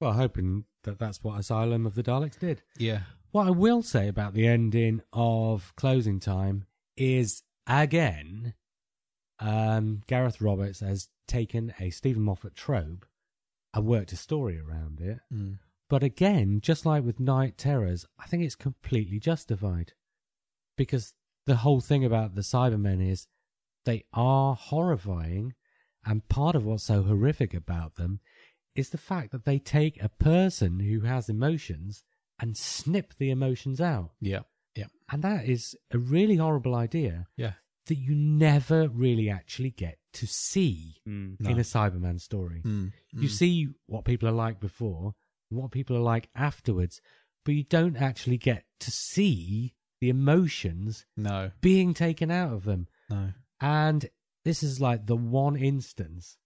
[0.01, 2.63] Well, hoping that that's what Asylum of the Daleks did.
[2.79, 3.01] yeah.
[3.33, 6.65] What I will say about the ending of Closing Time
[6.97, 8.55] is, again,
[9.41, 13.07] um, Gareth Roberts has taken a Steven Moffat trope
[13.75, 15.19] and worked a story around it.
[15.33, 15.59] Mm.
[15.89, 19.93] But again, just like with Night Terrors, I think it's completely justified.
[20.77, 21.15] Because
[21.47, 23.27] the whole thing about the Cybermen is
[23.85, 25.55] they are horrifying,
[26.05, 28.21] and part of what's so horrific about them
[28.75, 32.05] is the fact that they take a person who has emotions
[32.39, 34.11] and snip the emotions out.
[34.21, 34.41] Yeah.
[34.77, 34.87] Yeah.
[35.11, 37.55] And that is a really horrible idea Yeah.
[37.89, 41.37] That you never really actually get to see Mm.
[41.41, 41.51] No.
[41.51, 42.63] in a Cyberman story.
[42.65, 42.93] Mm.
[43.13, 43.33] You Mm.
[43.33, 45.15] see what people are like before
[45.51, 47.01] what people are like afterwards,
[47.45, 51.51] but you don't actually get to see the emotions No.
[51.63, 52.87] being taken out of them.
[53.11, 53.33] No.
[53.61, 54.09] And
[54.45, 56.37] this is like the one instance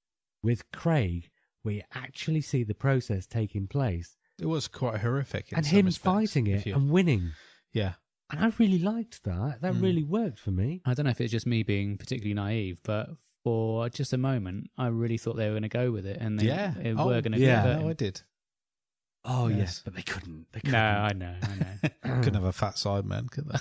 [0.43, 1.31] with Craig
[1.63, 5.51] where you actually see the process taking place It was quite horrific.
[5.53, 7.33] in and some him respects, fighting it you- and winning.
[7.73, 7.95] yeah.
[8.33, 9.61] And I really liked that.
[9.61, 9.83] That Mm.
[9.83, 10.81] really worked for me.
[10.85, 13.11] I don't know if it's just me being particularly naive, but
[13.45, 16.39] for just a moment, I really thought they were going to go with it, and
[16.41, 16.73] they, yeah.
[16.77, 17.63] they oh, were going to yeah.
[17.63, 18.23] convert No, I did.
[19.25, 19.59] Oh Yes.
[19.59, 20.47] yes, but they couldn't.
[20.53, 20.73] They couldn't.
[20.73, 21.91] No, I know, I know.
[22.23, 23.59] Couldn't have a fat side man, could they?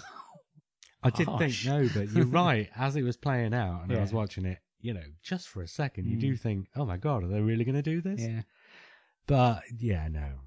[1.04, 1.66] I did Harsh.
[1.66, 2.70] think no, but you're right.
[2.76, 5.68] As it was playing out and I was watching it, you know, just for a
[5.68, 6.22] second, you Mm.
[6.22, 8.42] do think, "Oh my god, are they really going to do this?" yeah,
[9.28, 10.42] But yeah, no.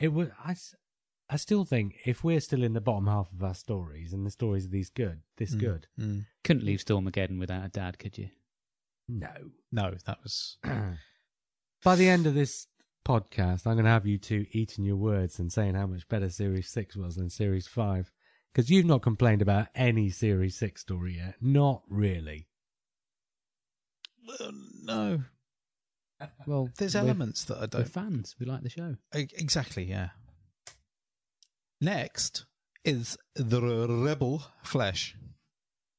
[0.00, 0.28] It was.
[0.44, 0.74] I, s-
[1.30, 4.30] I still think if we're still in the bottom half of our stories and the
[4.30, 5.58] stories are these good, this Mm.
[5.60, 6.26] good, Mm.
[6.44, 8.30] couldn't leave Stormageddon without a dad, could you?
[9.08, 9.50] no.
[9.70, 10.56] No, that was.
[11.84, 12.66] By the end of this
[13.04, 16.28] podcast, I'm going to have you two eating your words and saying how much better
[16.30, 18.10] Series 6 was than Series 5.
[18.52, 21.36] Because you've not complained about any Series 6 story yet.
[21.40, 22.48] Not really.
[24.40, 24.50] Uh,
[24.82, 25.22] no.
[26.46, 27.88] Well, There's elements that I We're don't.
[27.88, 28.34] fans.
[28.40, 28.96] We like the show.
[29.12, 30.10] Exactly, yeah.
[31.80, 32.46] Next
[32.84, 35.14] is the Rebel Flesh.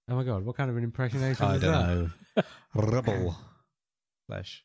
[0.10, 2.44] Oh my god, what kind of an impersonation I was don't that?
[2.44, 2.44] know.
[2.76, 3.38] Rebel
[4.28, 4.64] Flesh.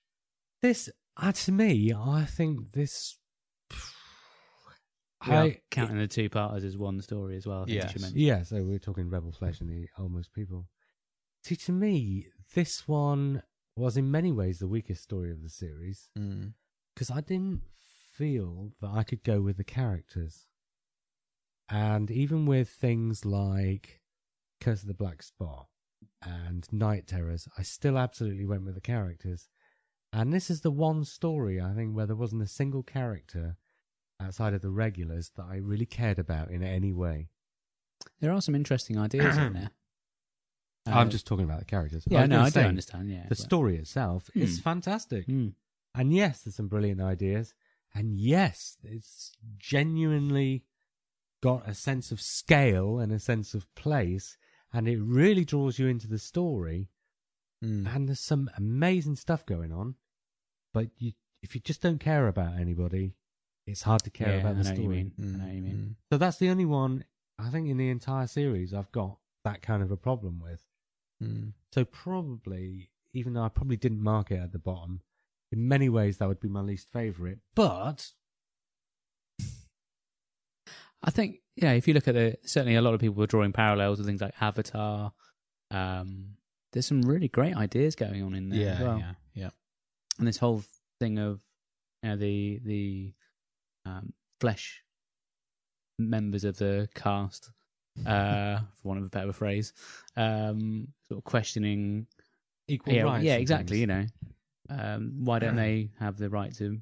[0.62, 3.18] This, uh, to me, I think this.
[5.26, 7.62] We are I, counting the two parters as one story as well.
[7.62, 7.94] I think Yes.
[7.94, 8.20] you mentioned.
[8.20, 10.66] Yeah, so we're talking Rebel Flesh and the Almost People.
[11.44, 13.42] See, to me, this one
[13.76, 16.52] was in many ways the weakest story of the series Mm.
[16.94, 17.62] because I didn't
[18.12, 20.46] feel that I could go with the characters.
[21.68, 24.00] And even with things like
[24.60, 25.66] Curse of the Black Spot
[26.22, 29.48] and Night Terrors, I still absolutely went with the characters.
[30.12, 33.56] And this is the one story, I think, where there wasn't a single character
[34.20, 37.28] outside of the regulars that I really cared about in any way.
[38.20, 39.70] There are some interesting ideas in there.
[40.86, 42.04] I'm Uh, just talking about the characters.
[42.06, 43.10] yeah, was no, I do understand.
[43.10, 44.62] Yeah, The but- story itself is Hmm.
[44.62, 45.26] fantastic.
[45.26, 45.54] Mm.
[45.94, 47.54] And yes, there's some brilliant ideas.
[47.94, 50.64] And yes, it's genuinely
[51.44, 54.38] got a sense of scale and a sense of place,
[54.72, 56.88] and it really draws you into the story.
[57.62, 57.94] Mm.
[57.94, 59.96] And there's some amazing stuff going on,
[60.72, 63.12] but you, if you just don't care about anybody,
[63.66, 64.96] it's hard to care yeah, about I the know what you story.
[64.96, 65.12] mean.
[65.18, 65.96] I know what you mean.
[66.10, 67.04] So that's the only one
[67.38, 70.62] I think in the entire series I've got that kind of a problem with.
[71.22, 71.52] Mm.
[71.72, 75.02] So probably, even though I probably didn't mark it at the bottom,
[75.52, 77.38] in many ways that would be my least favourite.
[77.54, 78.12] But
[81.04, 83.52] I think, yeah, if you look at the certainly a lot of people were drawing
[83.52, 85.12] parallels with things like Avatar.
[85.70, 86.36] Um,
[86.72, 89.50] there's some really great ideas going on in there Yeah, as well, yeah, yeah.
[90.18, 90.62] and this whole
[91.00, 91.40] thing of
[92.02, 93.12] you know, the the
[93.86, 94.82] um, flesh
[95.98, 97.50] members of the cast,
[98.06, 99.72] uh, for want of a better phrase,
[100.16, 102.06] um, sort of questioning
[102.66, 103.24] equal yeah, rights.
[103.24, 103.78] yeah, exactly.
[103.78, 104.06] You know,
[104.70, 106.78] um, why don't they have the right to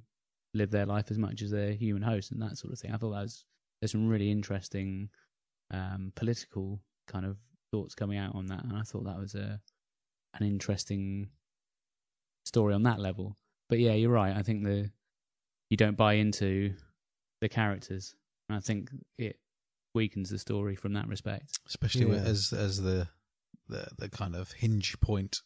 [0.55, 2.93] live their life as much as their human host and that sort of thing?
[2.93, 3.45] I thought that was
[3.83, 5.09] there's some really interesting
[5.72, 7.37] um, political kind of
[7.72, 9.59] thoughts coming out on that, and I thought that was a
[10.39, 11.28] an interesting
[12.47, 13.37] story on that level.
[13.68, 14.37] But yeah, you're right.
[14.37, 14.89] I think the
[15.68, 16.74] you don't buy into
[17.41, 18.14] the characters,
[18.49, 19.41] and I think it
[19.95, 21.59] weakens the story from that respect.
[21.66, 22.22] especially Yeah.
[22.22, 23.09] as as the,
[23.68, 25.41] the the kind of hinge point,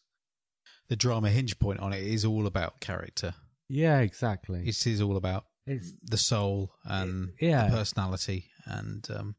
[0.89, 3.33] the drama hinge point on it is all about character.
[3.67, 4.61] Yeah, exactly.
[4.67, 7.67] It is all about It's, the soul and yeah.
[7.67, 9.35] the personality, and um,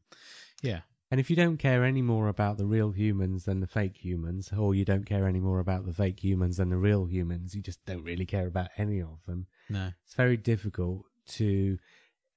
[0.61, 3.97] yeah, and if you don't care any more about the real humans than the fake
[3.97, 7.55] humans, or you don't care any more about the fake humans than the real humans,
[7.55, 9.47] you just don't really care about any of them.
[9.69, 11.77] no, it's very difficult to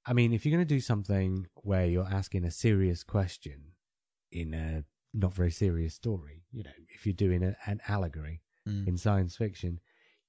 [0.04, 3.58] i mean if you're going to do something where you're asking a serious question
[4.30, 4.84] in a
[5.14, 8.86] not very serious story you know if you're doing a, an allegory Mm.
[8.86, 9.80] in science fiction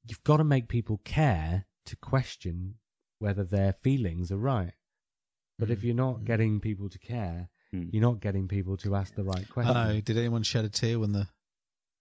[0.08, 2.76] you've got to make people care to question
[3.24, 4.74] whether their feelings are right
[5.58, 5.84] but if Mm.
[5.86, 6.26] you're not Mm.
[6.26, 7.90] getting people to care Hmm.
[7.92, 10.02] you're not getting people to ask the right I question know.
[10.02, 11.28] Did anyone shed a tear when the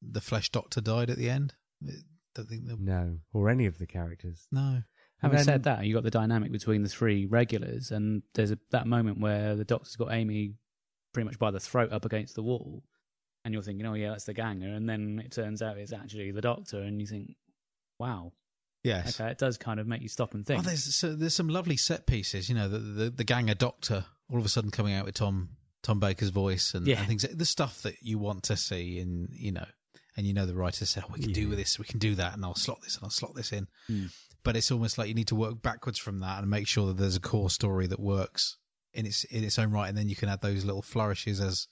[0.02, 1.54] the flesh doctor died at the end?
[1.82, 1.92] I
[2.34, 4.82] don't think the, no or any of the characters no.
[5.22, 8.58] Having then- said that, you got the dynamic between the three regulars, and there's a,
[8.70, 10.56] that moment where the doctor's got Amy
[11.14, 12.82] pretty much by the throat up against the wall,
[13.44, 16.32] and you're thinking, "Oh yeah, that's the ganger," and then it turns out it's actually
[16.32, 17.36] the doctor, and you think,
[18.00, 18.32] "Wow,
[18.84, 19.20] Yes.
[19.20, 21.48] okay, it does kind of make you stop and think." Oh, there's so there's some
[21.48, 22.48] lovely set pieces.
[22.48, 25.50] You know, the the, the ganger doctor all of a sudden coming out with Tom
[25.82, 26.98] Tom Baker's voice and, Yeah.
[27.00, 27.22] and things.
[27.22, 29.66] The stuff that you want to see, in you know,
[30.16, 31.48] and you know the writer said, oh, "We can do Yeah.
[31.48, 33.66] with this, we can do that," and I'll slot this and I'll slot this in.
[33.86, 34.06] Hmm.
[34.44, 36.96] But it's almost like you need to work backwards from that and make sure that
[36.96, 38.56] there's a core story that works
[38.92, 41.68] in its in its own right, and then you can add those little flourishes as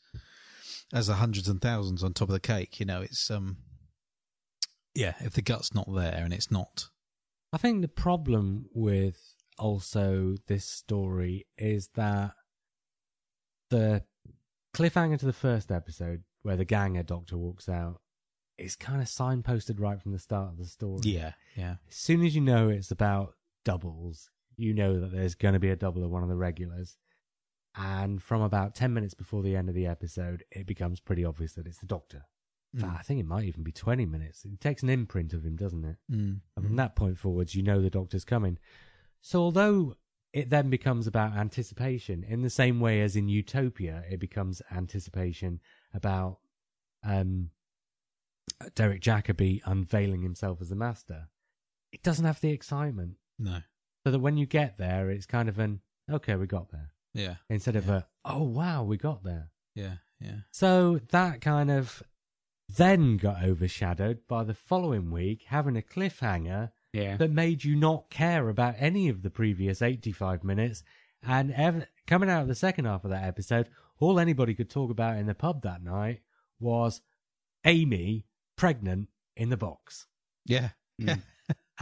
[0.93, 2.79] as the hundreds and thousands on top of the cake.
[2.79, 3.57] You know, it's um,
[4.95, 5.15] yeah.
[5.21, 6.87] If the gut's not there and it's not
[7.53, 12.33] I think the problem with also this story is that
[13.71, 14.05] the
[14.75, 18.01] cliffhanger to the first episode, where the ganger doctor walks out,
[18.57, 21.01] is kind of signposted right from the start of the story.
[21.05, 21.77] yeah, yeah.
[21.89, 23.35] As soon as you know it's about
[23.65, 26.97] doubles, you know that there's going to be a double of one of the regulars.
[27.77, 31.55] And from about 10 minutes before the end of the episode, it becomes pretty obvious
[31.55, 32.25] that it's the doctor.
[32.79, 34.45] Fact, I think it might even be 20 minutes.
[34.45, 35.97] It takes an imprint of him, doesn't it?
[36.11, 36.41] Mm.
[36.57, 38.59] And from that point forwards, you know the doctor's coming.
[39.23, 39.97] So although
[40.33, 45.61] it then becomes about anticipation, in the same way as in Utopia, it becomes anticipation
[45.93, 46.39] about
[47.03, 47.51] um,
[48.75, 51.29] Derek Jacobi unveiling himself as the master.
[51.93, 53.61] It doesn't have the excitement, No.
[54.05, 57.37] so that when you get there, it's kind of an okay, we got there, Yeah.
[57.49, 57.99] instead of Yeah.
[57.99, 59.51] a oh wow, we got there.
[59.75, 59.97] Yeah.
[60.21, 60.41] Yeah.
[60.53, 62.03] So that kind of
[62.77, 68.11] then got overshadowed by the following week having a cliffhanger yeah, that made you not
[68.11, 70.83] care about any of the previous 85 minutes.
[71.23, 73.69] And ev- coming out of the second half of that episode,
[73.99, 76.21] all anybody could talk about in the pub that night
[76.59, 77.01] was
[77.65, 80.07] Amy pregnant in the box.
[80.47, 80.71] Yeah.
[81.01, 81.23] Mm.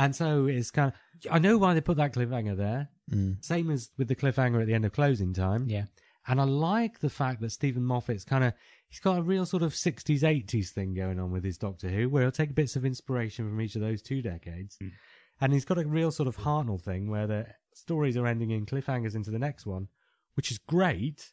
[0.01, 2.89] And so it's kind of, I know why they put that cliffhanger there.
[3.13, 3.45] Mm.
[3.45, 5.67] Same as with the cliffhanger at the end of closing time.
[5.69, 5.87] yeah,
[6.29, 8.53] And I like the fact that Steven Moffat's kind of
[8.89, 12.09] he's got a real sort of 60s 80s thing going on with his Doctor Who
[12.09, 14.77] where he'll take bits of inspiration from each of those two decades.
[14.83, 14.93] Mm.
[15.41, 18.67] And he's got a real sort of Hartnell thing where the stories are ending in
[18.67, 19.89] cliffhangers into the next one,
[20.35, 21.33] which is great.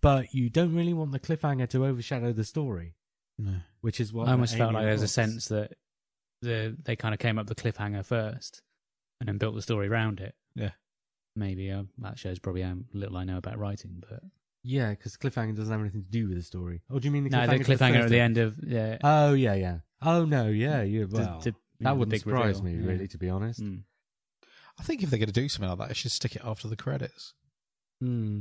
[0.00, 2.94] But you don't really want the cliffhanger to overshadow the story,
[3.38, 3.56] No.
[3.80, 5.72] which is what I almost felt like there's a sense that
[6.40, 8.62] the they kind of came up the cliffhanger first,
[9.20, 10.34] and then built the story around it.
[10.54, 10.70] Yeah.
[11.38, 14.20] Maybe uh, that shows probably how little I know about writing, but
[14.64, 16.82] Yeah, because cliffhanger doesn't have anything to do with the story.
[16.90, 17.64] Oh, do you mean the no, cliffhanger?
[17.66, 19.78] the cliffhanger at the end of yeah, Oh yeah, yeah.
[20.02, 21.40] Oh no, yeah, you well.
[21.40, 22.76] the- you know, that wouldn't surprise reveal.
[22.78, 22.90] me, Yeah.
[22.92, 23.62] really, to be honest.
[23.62, 23.82] Mm.
[24.80, 26.66] I think if they're going to do something like that, they should stick it after
[26.66, 27.34] the credits.
[28.00, 28.40] Hmm.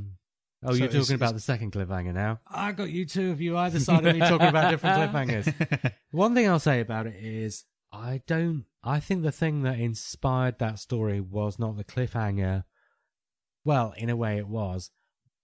[0.63, 2.39] Oh, So you're it's- talking about it's- the second cliffhanger now.
[2.47, 5.93] I got you two of you either side of me talking about different cliffhangers.
[6.11, 8.65] One thing I'll say about it is I don't.
[8.83, 12.63] I think the thing that inspired that story was not the cliffhanger.
[13.67, 14.91] Well, in a way, it was,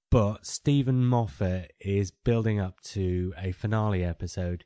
[0.10, 4.64] but Steven Moffat is building up to a finale episode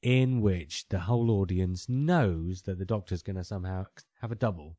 [0.00, 3.84] in which the whole audience knows that the Doctor's going to somehow
[4.22, 4.78] have a double.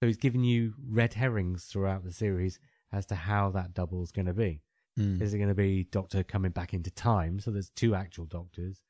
[0.00, 2.58] So he's giving you red herrings throughout the series
[2.90, 4.60] as to how that double is going to be.
[4.96, 5.22] Hmm.
[5.22, 7.38] Is it going to be Doctor coming back into time?
[7.38, 8.82] So there's two actual Doctors.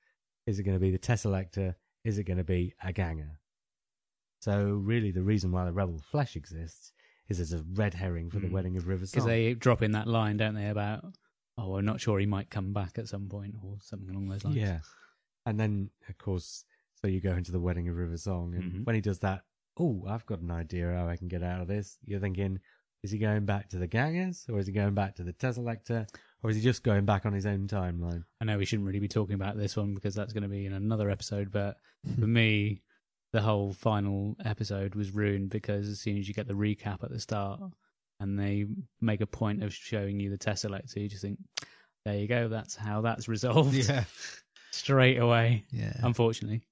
[0.47, 1.75] Is it going to be the Teselecta?
[2.07, 3.39] Is it going to be a ganger?
[4.41, 6.95] So really, the reason why the Rebel Flesh exists
[7.41, 8.53] is as a red herring for the Mm.
[8.53, 9.27] wedding of River Because Song.
[9.27, 11.05] they drop in that line, don't they, about,
[11.59, 14.45] oh, we're not sure he might come back at some point or something along those
[14.45, 14.57] lines.
[14.57, 14.81] Yeah,
[15.47, 16.65] and then of course,
[16.95, 18.85] so you go into the wedding of River Song, and Mhm.
[18.87, 19.45] when he does that,
[19.77, 21.99] oh, I've got an idea how I can get out of this.
[22.05, 22.61] You're thinking,
[23.03, 26.07] is he going back to the gangers, or is he going back to the Teselecta,
[26.43, 28.25] or is he just going back on his own timeline?
[28.41, 30.67] I know we shouldn't really be talking about this one because that's going to be
[30.67, 31.79] in another episode, but
[32.21, 32.83] for me,
[33.33, 37.11] the whole final episode was ruined because as soon as you get the recap at
[37.11, 37.61] the start
[38.21, 38.67] and they
[39.01, 41.39] make a point of showing you the Teselecta, you just think,
[42.05, 44.05] there you go, that's how that's resolved Yeah,
[44.71, 45.95] straight away, yeah.
[46.03, 46.63] unfortunately.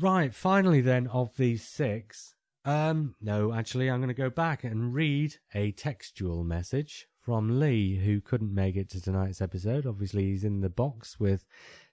[0.00, 2.34] Right, finally then of these six.
[2.64, 7.96] Um no, actually I'm going to go back and read a textual message from Lee
[7.96, 9.86] who couldn't make it to tonight's episode.
[9.86, 11.44] Obviously he's in the box with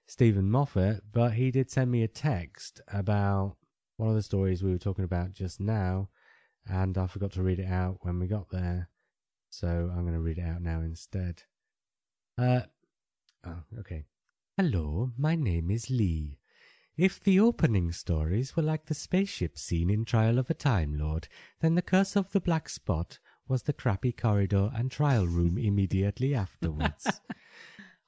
[0.06, 3.56] Steven Moffat, but he did send me a text about
[3.98, 6.08] one of the stories we were talking about just now
[6.66, 8.88] and I forgot to read it out when we got there.
[9.50, 11.42] So I'm going to read it out now instead.
[12.36, 12.60] Uh
[13.44, 14.04] oh, okay.
[14.56, 16.38] Hello, my name is Lee.
[16.96, 21.28] If the opening stories were like the spaceship scene in Trial of a Time Lord,
[21.60, 23.18] then the Curse of the Black Spot
[23.48, 27.20] was the crappy corridor and trial room immediately afterwards.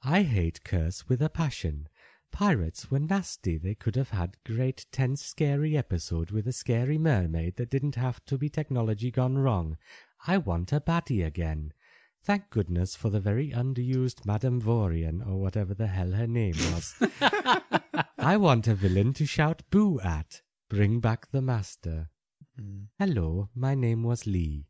[0.03, 1.87] I hate Curse with a passion.
[2.31, 3.57] Pirates were nasty.
[3.57, 8.23] They could have had great tense scary episode with a scary mermaid that didn't have
[8.25, 9.77] to be technology gone wrong.
[10.25, 11.73] I want a baddie again.
[12.23, 16.95] Thank goodness for the very underused Madame Vorian, or whatever the hell her name was.
[18.17, 20.41] I want a villain to shout boo at.
[20.69, 22.09] Bring back the master.
[22.57, 22.83] Hmm.
[22.99, 24.67] Hello, my name was Lee.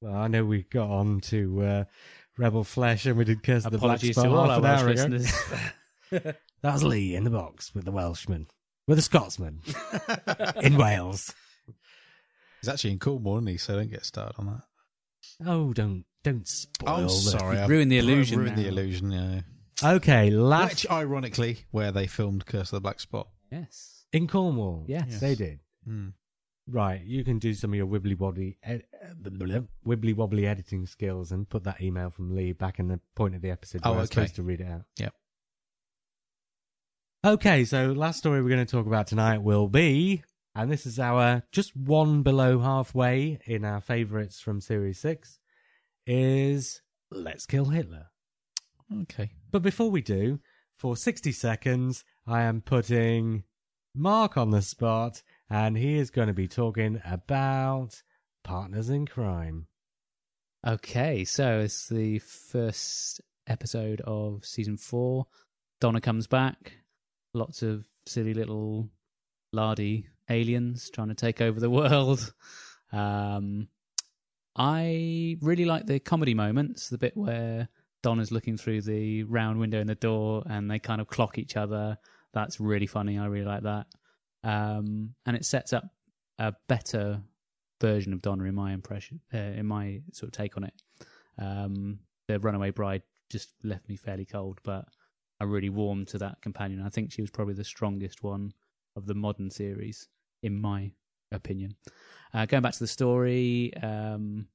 [0.00, 1.84] Well, I know we got on to uh,
[2.36, 5.18] Rebel Flesh and we did Curse of the Black Spot half an hour ago.
[6.14, 6.34] listeners.
[6.62, 8.46] That was Lee in the box with the Welshman.
[8.88, 9.60] With the Scotsman.
[10.62, 11.34] in Wales.
[12.60, 13.56] He's actually in Cornwall, isn't he?
[13.58, 15.46] So don't get started on that.
[15.46, 19.10] Oh, don't don't spoil I'm the- sorry, I've the illusion Ruined the illusion.
[19.12, 19.40] Yeah.
[19.82, 23.28] Okay, last Which, ironically, where they filmed Curse of the Black Spot.
[23.50, 24.04] yes.
[24.12, 24.84] in Cornwall.
[24.88, 25.20] Yes.
[25.20, 25.58] They did.
[25.84, 26.10] Hmm.
[26.66, 29.12] Right, you can do some of your wibbly wobbly, ed- uh,
[29.86, 33.42] wibbly wobbly editing skills and put that email from Lee back in the point of
[33.42, 34.22] the episode where Oh, I was okay.
[34.22, 34.84] supposed to read it out.
[34.98, 35.12] Yep.
[37.24, 40.22] Okay, so last story we're going to talk about tonight will be,
[40.54, 45.38] and this is our just one below halfway in our favourites from Series 6,
[46.06, 48.08] is Let's Kill Hitler.
[49.04, 49.30] Okay.
[49.50, 50.38] But before we do,
[50.76, 53.44] for 60 seconds, I am putting
[53.94, 58.02] Mark on the spot, and he is going to be talking about
[58.42, 59.66] partners in crime.
[60.66, 65.24] Okay, so it's the first episode of season four.
[65.80, 66.83] Donna comes back.
[67.34, 68.88] Lots of silly little
[69.52, 72.32] lardy aliens trying to take over the world.
[72.92, 73.66] Um,
[74.54, 77.68] I really like the comedy moments, the bit where
[78.04, 81.36] Don is looking through the round window in the door and they kind of clock
[81.36, 81.98] each other.
[82.32, 83.18] That's really funny.
[83.18, 83.86] I really like that.
[84.44, 85.84] Um, and it sets up
[86.38, 87.20] a better
[87.80, 90.74] version of Donna in my impression, uh, in my sort of take on it.
[91.38, 94.86] Um, the Runaway Bride just left me fairly cold, but
[95.40, 96.82] I really warmed to that companion.
[96.84, 98.52] I think she was probably the strongest one
[98.96, 100.08] of the modern series,
[100.42, 100.92] in my
[101.32, 101.74] opinion.
[102.32, 104.46] Uh, going back to the story, um,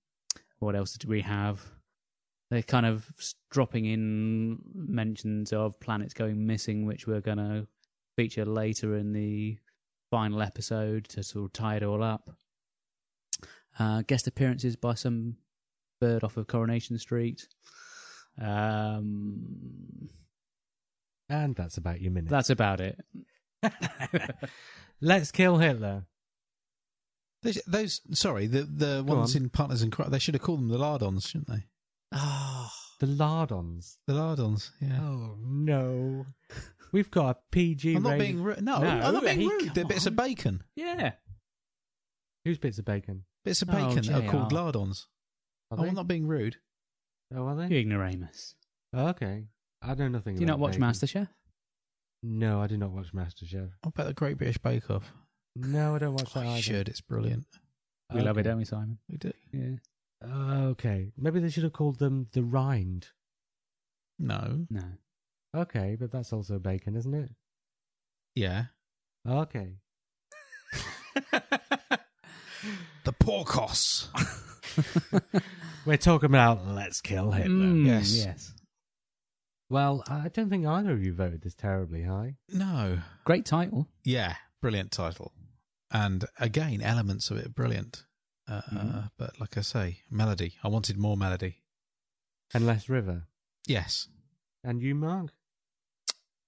[0.60, 1.62] what else did we have?
[2.50, 3.08] They're kind of
[3.52, 7.68] dropping in mentions of planets going missing, which we're going to
[8.16, 9.58] feature later in the
[10.10, 12.32] final episode to sort of tie it all up.
[13.78, 15.36] Uh, guest appearances by some
[16.02, 17.48] bird off of Coronation Street.
[18.42, 20.10] Um,
[21.30, 22.30] And that's about your minute.
[22.30, 23.00] that's about it.
[25.02, 26.06] Let's Kill Hitler.
[27.44, 29.44] They Those, sorry, the the Go ones on.
[29.44, 31.66] in Partners in Crime, they should have called them the Lardons, shouldn't they?
[32.12, 32.70] Oh,
[33.00, 33.98] The Lardons.
[34.08, 35.00] The Lardons, yeah.
[35.02, 36.26] Oh, no.
[36.92, 38.62] We've got a PG I'm not rated- being rude.
[38.64, 39.66] No, No, I'm not being hey, rude.
[39.68, 40.64] come They're bits of bacon.
[40.76, 41.14] yeah.
[42.46, 43.26] Who's bits of bacon?
[43.46, 45.08] Bits of Oh, bacon that are called lardons.
[45.72, 45.84] Are Oh.
[45.86, 46.58] I'm not being rude.
[47.34, 47.76] Oh, are You they?
[47.78, 48.56] ignoramus.
[48.94, 49.46] Oh, okay.
[49.82, 50.36] I know nothing.
[50.36, 50.88] Do you not watch bacon.
[50.88, 51.28] MasterChef?
[52.24, 53.70] No, I do not watch MasterChef.
[53.82, 55.12] What about the Great British Bake Off?
[55.56, 56.62] No, I don't watch that Oh, you either.
[56.62, 56.90] should.
[56.90, 57.46] It's brilliant.
[58.14, 58.98] We love it, don't we, Simon?
[59.10, 59.32] We do.
[59.54, 59.76] Yeah.
[60.72, 63.08] Okay, maybe they should have called them the rind.
[64.18, 64.66] No.
[64.70, 64.84] No.
[65.56, 67.30] Okay, but that's also bacon, isn't it?
[68.36, 68.66] Yeah.
[69.28, 69.76] Okay.
[73.06, 74.08] The porkos.
[75.86, 77.66] We're talking about Let's Kill Hitler.
[77.66, 78.14] Mm, Yes.
[78.16, 78.54] Yes.
[79.70, 82.38] Well, I don't think either of you voted this terribly high.
[82.50, 83.00] No.
[83.24, 83.88] Great title.
[84.04, 84.36] Yeah.
[84.62, 85.34] Brilliant title.
[85.92, 88.06] And again, elements of it brilliant.
[88.48, 89.12] Uh, Mhm.
[89.18, 90.56] But like I say, melody.
[90.64, 91.62] I wanted more melody.
[92.54, 93.28] And Less River.
[93.68, 94.08] Yes.
[94.64, 95.32] And you, Mark?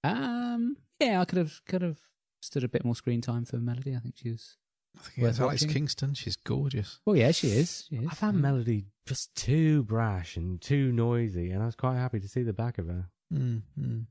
[0.03, 0.78] Um.
[0.99, 1.99] Yeah, I could have could have
[2.41, 3.95] stood a bit more screen time for Melody.
[3.95, 4.57] I think she was.
[4.98, 5.74] I think Worth it's Alex watching.
[5.74, 6.14] Kingston.
[6.14, 7.00] She's gorgeous.
[7.06, 7.86] Well, yeah, she is.
[7.89, 8.08] She is.
[8.10, 8.42] I found Mm.
[8.42, 12.54] Melody just too brash and too noisy, and I was quite happy to see the
[12.54, 13.10] back of her.
[13.34, 14.06] Mm, mm.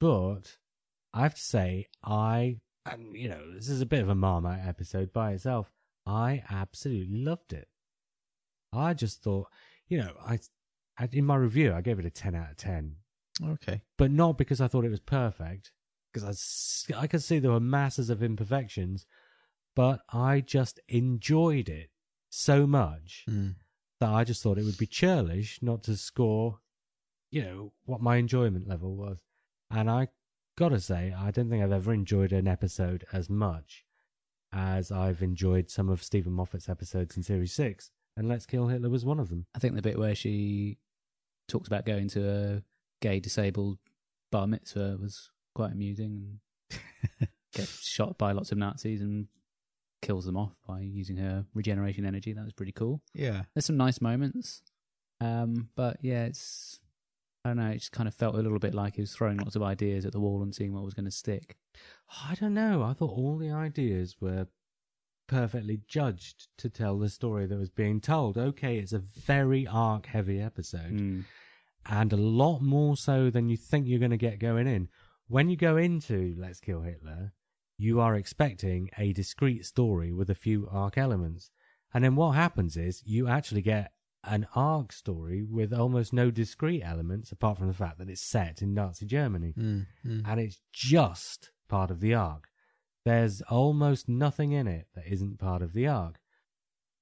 [0.00, 0.58] But
[1.14, 4.66] I have to say, I, and you know, this is a bit of a Marmite
[4.66, 5.70] episode by itself.
[6.04, 7.68] I absolutely loved it.
[8.72, 9.48] I just thought,
[9.88, 10.38] you know, I,
[10.98, 12.96] I in my review, I gave it a 10 out of 10.
[13.44, 13.82] Okay.
[13.98, 15.72] but not because I thought it was perfect,
[16.12, 19.04] because I, I could see there were masses of imperfections,
[19.76, 21.90] but I just enjoyed it
[22.28, 23.54] so much Mm.
[24.00, 26.58] that I just thought it would be churlish not to score,
[27.30, 29.22] you know, what my enjoyment level was.
[29.70, 30.08] And I
[30.58, 33.84] gotta say, I don't think I've ever enjoyed an episode as much
[34.52, 37.90] as I've enjoyed some of Steven Moffat's episodes in Series 6.
[38.16, 39.46] And Let's Kill Hitler was one of them.
[39.54, 40.78] I think the bit where she
[41.48, 42.62] talks about going to a
[43.02, 43.78] gay disabled
[44.32, 46.38] bar mitzvah was quite amusing
[46.70, 49.28] and gets shot by lots of Nazis and
[50.06, 52.32] kills them off by using her regeneration energy.
[52.32, 53.00] That was pretty cool.
[53.14, 53.42] Yeah.
[53.54, 54.62] There's some nice moments.
[55.20, 56.78] Um, but yeah, it's
[57.44, 59.38] I don't know, it just kind of felt a little bit like he was throwing
[59.38, 61.56] lots of ideas at the wall and seeing what was going to stick.
[62.24, 62.82] I don't know.
[62.82, 64.46] I thought all the ideas were
[65.28, 68.36] perfectly judged to tell the story that was being told.
[68.36, 71.24] Okay, it's a very arc heavy episode, Mm.
[71.86, 74.88] and a lot more so than you think you're going to get going in.
[75.28, 77.32] When you go into Let's Kill Hitler,
[77.78, 81.50] you are expecting a discrete story with a few arc elements.
[81.92, 83.92] And then what happens is you actually get
[84.24, 88.60] an arc story with almost no discrete elements apart from the fact that it's set
[88.60, 90.22] in Nazi Germany Mm, mm.
[90.26, 92.48] and it's just part of the arc.
[93.04, 96.16] There's almost nothing in it that isn't part of the arc,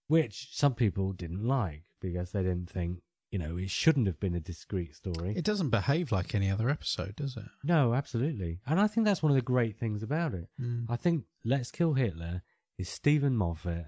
[0.07, 3.01] which some people didn't like because they didn't think,
[3.35, 5.35] you know, it shouldn't have been a discrete story.
[5.37, 7.43] It doesn't behave like any other episode, does it?
[7.65, 8.61] no, absolutely.
[8.65, 10.47] And I think that's one of the great things about it.
[10.63, 10.85] Mm.
[10.89, 12.43] I think Let's Kill Hitler
[12.79, 13.87] is Steven Moffat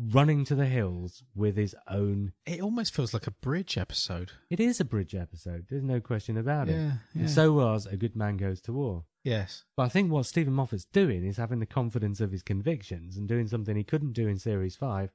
[0.00, 2.32] running to the hills with his own.
[2.46, 4.32] It almost feels like a bridge episode.
[4.48, 6.76] It is a bridge episode, there's no question about it.
[6.76, 7.20] Yeah, yeah.
[7.20, 9.04] And so was A Good Man Goes to War.
[9.24, 9.64] Yes.
[9.76, 13.28] But I think what Steven Moffat's doing is having the confidence of his convictions and
[13.28, 15.10] doing something he couldn't do in series five,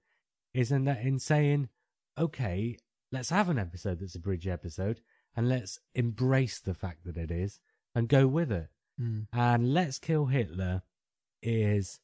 [0.53, 1.69] is in that in saying,
[2.15, 2.77] okay,
[3.12, 5.01] let's have an episode that's a bridge episode
[5.36, 7.60] and let's embrace the fact that it is
[7.95, 8.70] and go with it.
[9.01, 9.28] Mm.
[9.34, 10.84] And Let's Kill Hitler
[11.41, 11.99] is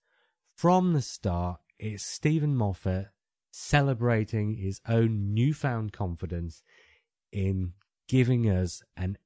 [0.55, 3.07] from the start, it's Steven Moffat
[3.51, 6.61] celebrating his own newfound confidence
[7.31, 7.73] in
[8.07, 9.17] giving us an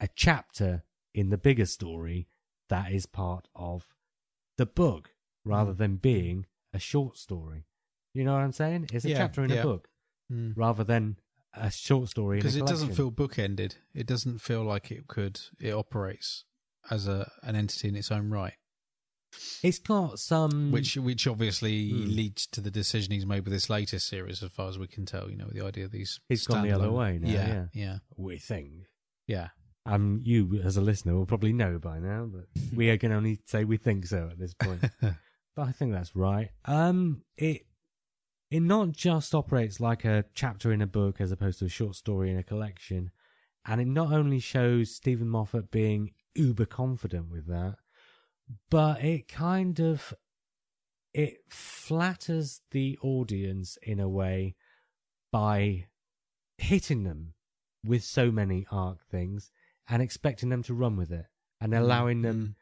[0.00, 0.84] a chapter
[1.14, 2.28] in the bigger story
[2.68, 3.86] that is part of
[4.56, 5.10] the book
[5.44, 7.64] rather than being a short story.
[8.14, 8.88] You know what I'm saying?
[8.92, 9.60] It's a Yeah, chapter in yeah.
[9.60, 9.88] a book
[10.30, 10.52] Mm.
[10.56, 11.16] rather than
[11.54, 13.76] a short story Because it doesn't feel bookended.
[13.94, 15.40] It doesn't feel like it could.
[15.60, 16.44] It operates
[16.90, 18.54] as a an entity in its own right,
[19.62, 22.16] It's got some which which obviously Mm.
[22.16, 25.04] leads to the decision he's made with this latest series, as far as we can
[25.04, 25.30] tell.
[25.30, 26.18] You know, with the idea of these.
[26.28, 27.66] He's gone the other way now, Yeah, yeah.
[27.74, 28.72] yeah, we think.
[29.26, 29.48] yeah.
[29.86, 32.44] Um, you as a listener will probably know by now, but
[32.74, 34.82] we can only say we think so at this point.
[35.00, 35.14] but
[35.68, 36.50] I think that's right.
[36.66, 37.66] Um, it
[38.50, 41.96] it not just operates like a chapter in a book as opposed to a short
[41.96, 43.10] story in a collection,
[43.66, 47.76] and it not only shows Steven Moffat being uber confident with that,
[48.70, 50.14] but it kind of
[51.12, 54.54] it flatters the audience in a way
[55.32, 55.86] by
[56.56, 57.34] hitting them
[57.84, 59.50] with so many arc things
[59.88, 61.26] and expecting them to run with it
[61.60, 62.56] and mm, allowing them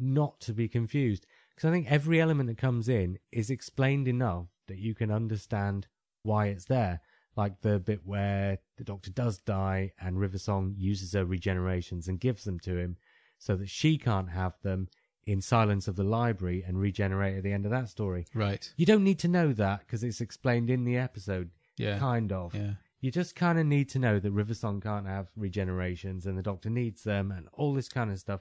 [0.00, 0.14] mm.
[0.14, 1.26] not to be confused.
[1.54, 5.86] Because I think every element that comes in is explained enough that you can understand
[6.22, 7.00] why it's there.
[7.36, 12.18] Like the bit where the doctor does die and River Song uses her regenerations and
[12.20, 12.96] gives them to him
[13.38, 14.88] so that she can't have them
[15.24, 18.26] in Silence of the Library and regenerate at the end of that story.
[18.34, 18.72] Right.
[18.76, 21.98] You don't need to know that because it's explained in the episode, Yeah.
[21.98, 22.54] kind of.
[22.54, 22.72] Yeah.
[23.00, 26.42] You just kind of need to know that River Song can't have regenerations and the
[26.42, 28.40] Doctor needs them and all this kind of stuff.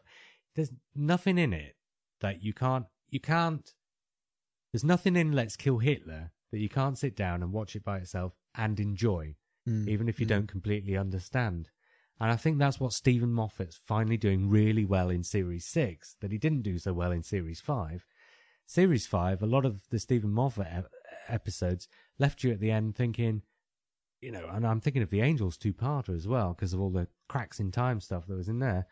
[0.55, 1.75] There's nothing in it
[2.21, 2.88] that you can't.
[3.09, 3.71] You can't.
[4.72, 7.97] There's nothing in Let's Kill Hitler that you can't sit down and watch it by
[7.97, 9.36] itself and enjoy,
[9.68, 9.88] Mm.
[9.88, 10.30] even if you Mm.
[10.30, 11.70] don't completely understand.
[12.20, 16.32] And I think that's what Steven Moffat's finally doing really well in Series 6 that
[16.32, 18.05] he didn't do so well in Series 5.
[18.65, 20.91] Series 5, a lot of the Steven Moffat ep-
[21.28, 21.88] episodes
[22.18, 23.43] left you at the end thinking,
[24.20, 27.07] you know, and I'm thinking of the Angels two-parter as well because of all the
[27.28, 28.88] cracks in time stuff that was in there.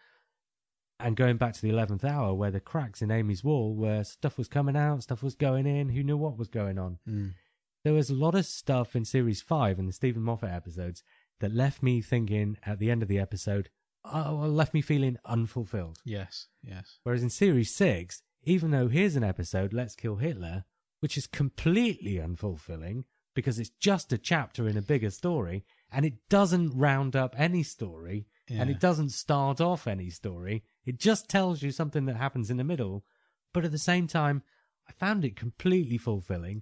[1.00, 4.38] And going back to the 11th hour where the cracks in Amy's wall where stuff
[4.38, 7.34] was coming out, stuff was going in, who knew what was going on Mm.
[7.84, 11.04] there was a lot of stuff in series five in the Steven Moffat episodes
[11.42, 13.70] that left me thinking at the end of the episode,
[14.06, 16.00] oh, well, left me feeling unfulfilled.
[16.06, 16.48] Yes.
[16.64, 17.00] Yes.
[17.04, 20.64] Whereas in series six, even though here's an episode, Let's Kill Hitler,
[21.02, 26.14] which is completely unfulfilling because it's just a chapter in a bigger story and it
[26.30, 30.64] doesn't round up any story and it doesn't start off any story.
[30.86, 33.04] It just tells you something that happens in the middle.
[33.54, 34.44] But at the same time,
[34.88, 36.62] I found it completely fulfilling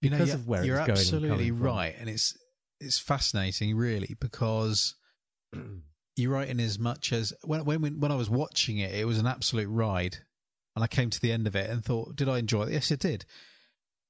[0.00, 2.36] You know, because of where you're it's going and absolutely right, and it's
[2.80, 4.94] it's fascinating, really, because
[6.16, 9.06] you're right in as much as when when we- when I was watching it, it
[9.06, 10.18] was an absolute ride,
[10.74, 12.72] and I came to the end of it and thought, did I enjoy it?
[12.72, 13.24] Yes, I did.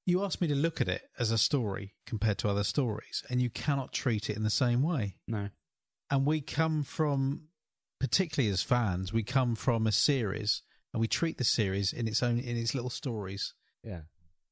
[0.04, 3.42] You asked me to look at it as a story compared to other stories, and
[3.42, 5.16] you cannot treat it in the same way.
[5.26, 5.48] No.
[6.10, 7.48] And we come from,
[8.00, 12.22] particularly as fans, we come from a series, and we treat the series in its
[12.22, 14.02] own in its little stories, Yeah.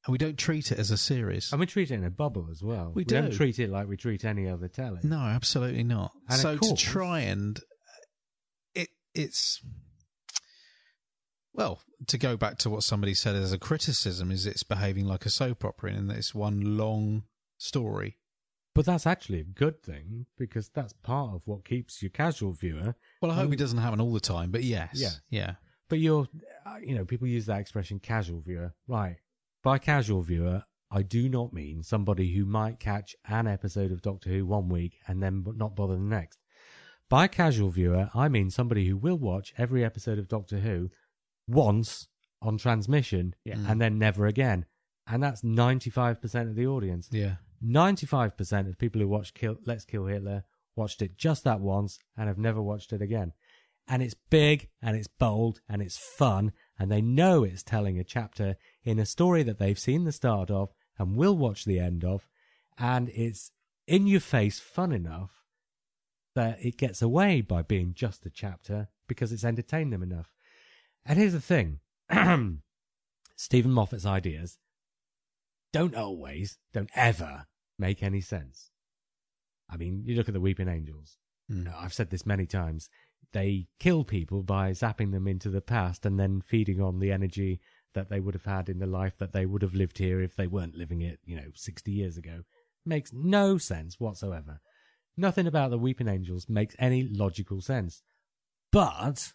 [0.05, 1.53] and we don't treat it as a series.
[1.53, 2.93] And we treat it in a bubble as well.
[2.95, 5.01] We don't treat it like we treat any other telly.
[5.05, 6.13] No, absolutely not.
[6.29, 7.63] And so to try and uh,
[8.75, 9.63] it it's
[11.53, 15.25] well to go back to what somebody said as a criticism is it's behaving like
[15.25, 17.23] a soap opera in that it's one long
[17.59, 18.19] story.
[18.75, 22.97] But that's actually a good thing because that's part of what keeps your casual viewer.
[23.22, 25.11] Well, I hope Um, it doesn't happen all the time, but yes, Yeah.
[25.31, 25.55] yeah,
[25.89, 26.27] But you're,
[26.66, 28.75] uh, you know, people use that expression casual viewer.
[28.89, 29.16] Right.
[29.62, 34.31] By casual viewer, I do not mean somebody who might catch an episode of Doctor
[34.31, 36.39] Who one week and then not bother the next.
[37.09, 40.91] By casual viewer, I mean somebody who will watch every episode of Doctor Who
[41.47, 42.09] once
[42.43, 43.59] on transmission Yeah.
[43.68, 44.66] and then never again.
[45.07, 47.09] And that's 95% of the audience.
[47.12, 47.37] yeah.
[47.65, 50.45] 95% of people who watched Kill, Let's Kill Hitler
[50.77, 53.33] watched it just that once and have never watched it again.
[53.87, 58.05] And it's big and it's bold and it's fun and they know it's telling a
[58.05, 62.05] chapter in a story that they've seen the start of and will watch the end
[62.05, 62.27] of.
[62.79, 63.53] And it's
[63.87, 65.45] in your face fun enough
[66.35, 70.35] that it gets away by being just a chapter because it's entertained them enough.
[71.05, 71.81] And here's the thing
[73.37, 74.59] Steven Moffat's ideas
[75.73, 77.47] don't always, don't ever
[77.79, 78.70] make any sense.
[79.70, 81.18] I mean, you look at the Weeping Angels.
[81.51, 81.72] Mm.
[81.75, 82.89] I've said this many times.
[83.33, 87.61] They kill people by zapping them into the past and then feeding on the energy
[87.95, 90.37] that they would have had in the life that they would have lived here if
[90.37, 92.43] they weren't living it, you know, 60 years ago.
[92.85, 94.61] Makes no sense whatsoever.
[95.16, 98.03] Nothing about the Weeping Angels makes any logical sense.
[98.70, 99.33] But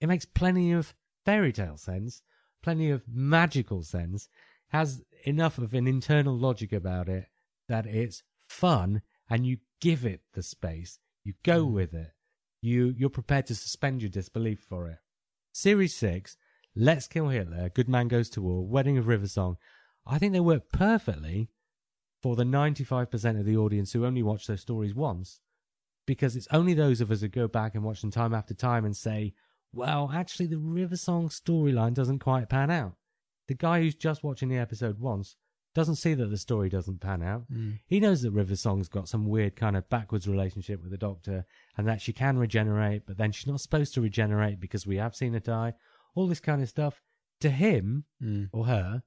[0.00, 2.22] it makes plenty of fairy tale sense,
[2.62, 4.28] plenty of magical sense,
[4.68, 7.26] has enough of an internal logic about it
[7.70, 9.00] that it's fun
[9.30, 10.98] and you give it the space.
[11.24, 11.72] You go mm.
[11.72, 12.12] with it.
[12.60, 14.98] You you're prepared to suspend your disbelief for it.
[15.52, 16.36] Series six,
[16.76, 19.56] Let's Kill Hitler, Good Man Goes to War, Wedding of River Song.
[20.06, 21.48] I think they work perfectly
[22.22, 25.40] for the 95% of the audience who only watch those stories once,
[26.06, 28.84] because it's only those of us who go back and watch them time after time
[28.84, 29.32] and say,
[29.72, 32.94] well, actually, the River Song storyline doesn't quite pan out.
[33.48, 35.36] The guy who's just watching the episode once
[35.74, 37.44] doesn't see that the story doesn't pan out.
[37.52, 37.78] Mm.
[37.86, 41.46] He knows that River Song's got some weird kind of backwards relationship with the Doctor
[41.76, 45.14] and that she can regenerate, but then she's not supposed to regenerate because we have
[45.14, 45.74] seen her die.
[46.14, 47.00] All this kind of stuff.
[47.40, 48.50] To him, Mm.
[48.52, 49.02] or her,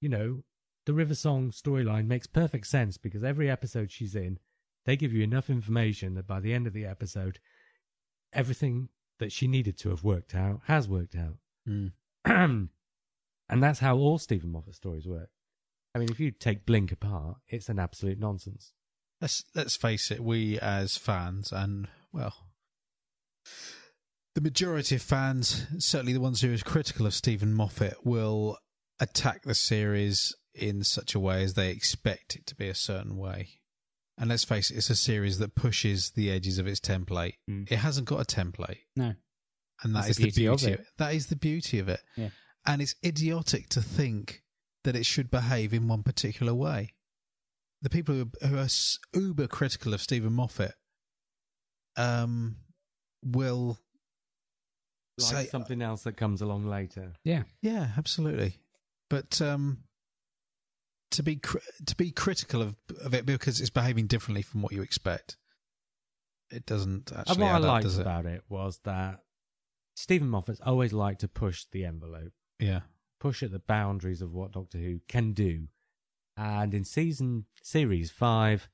[0.00, 0.42] you know,
[0.86, 4.38] the River Song storyline makes perfect sense because every episode she's in,
[4.86, 7.38] they give you enough information that by the end of the episode,
[8.32, 8.88] everything
[9.18, 11.36] that she needed to have worked out has worked out.
[11.68, 11.92] Mm.
[12.24, 15.28] and that's how all Steven Moffat stories work.
[15.98, 18.72] I mean, if you take Blink apart, it's an absolute nonsense.
[19.20, 22.34] let's let's face it, we as fans and well
[24.34, 28.56] the majority of fans, certainly the ones who are critical of Steven Moffat, will
[29.00, 33.16] attack the series in such a way as they expect it to be a certain
[33.16, 33.48] way.
[34.16, 37.34] And let's face it, it's a series that pushes the edges of its template.
[37.50, 37.70] Mm.
[37.70, 38.78] It hasn't got a template.
[38.94, 39.14] No.
[39.82, 40.52] and that That's is the the beauty beauty.
[40.52, 40.80] of of it.
[40.82, 40.86] it.
[40.98, 42.00] That is the beauty of it.
[42.16, 42.28] Yeah.
[42.66, 44.42] And it's idiotic to think
[44.84, 46.94] that it should behave in one particular way.
[47.82, 48.68] The people who are, who are
[49.14, 50.74] uber critical of Steven Moffat
[51.96, 52.56] um,
[53.24, 53.78] will
[55.18, 57.12] Like say something else that comes along later.
[57.24, 57.44] Yeah.
[57.62, 58.58] Yeah, absolutely.
[59.10, 59.78] But um,
[61.12, 64.72] to be cr- to be critical of of it because it's behaving differently from what
[64.72, 65.36] you expect,
[66.50, 67.42] it doesn't And actually.
[67.42, 68.02] what I add up, liked does it?
[68.02, 69.20] about it was that
[69.96, 72.80] Steven Moffat's always liked to push the envelope, Yeah.
[73.20, 75.68] Push at the boundaries of what Doctor Who can do.
[76.36, 78.68] And in season series five,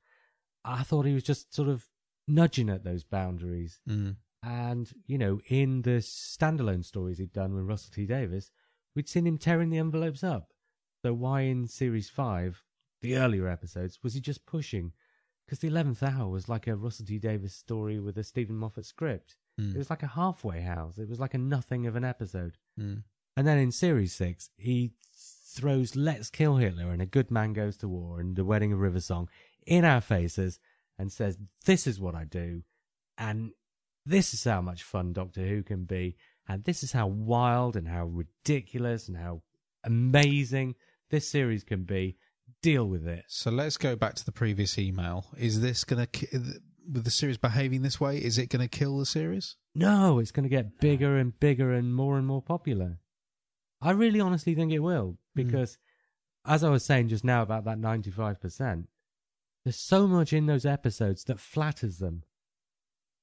[0.63, 1.85] I thought he was just sort of
[2.27, 3.79] nudging at those boundaries.
[3.89, 4.17] Mm.
[4.43, 8.51] And, you know, in the standalone stories he'd done with Russell T Davies,
[8.95, 10.53] we'd seen him tearing the envelopes up.
[11.01, 12.63] So why in series five,
[13.01, 14.91] the earlier episodes, was he just pushing?
[15.45, 18.85] Because the 11th hour was like a Russell T Davies story with a Steven Moffat
[18.85, 19.37] script.
[19.59, 19.75] Mm.
[19.75, 20.97] It was like a halfway house.
[20.97, 22.57] It was like a nothing of an episode.
[22.79, 23.03] Mm.
[23.37, 24.93] And then in series six, he
[25.55, 28.79] throws Let's Kill Hitler and A Good Man Goes to War and The Wedding of
[28.79, 29.29] River Song
[29.65, 30.59] in our faces
[30.97, 32.63] and says, This is what I do.
[33.17, 33.51] And
[34.05, 36.15] this is how much fun Doctor Who can be.
[36.47, 39.41] And this is how wild and how ridiculous and how
[39.83, 40.75] amazing
[41.09, 42.17] this series can be.
[42.61, 43.25] Deal with it.
[43.27, 45.25] So let's go back to the previous email.
[45.37, 46.27] Is this going to
[46.91, 48.17] with the series behaving this way?
[48.17, 49.55] Is it going to kill the series?
[49.73, 52.99] No, it's going to get bigger and bigger and more and more popular.
[53.85, 55.77] I really honestly think it will because,
[56.43, 58.87] as I was saying just now about that 95%,
[59.63, 62.23] there's so much in those episodes that flatters them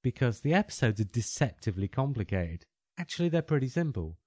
[0.05, 2.65] because the episodes are deceptively complicated.
[2.97, 4.19] Actually, they're pretty simple.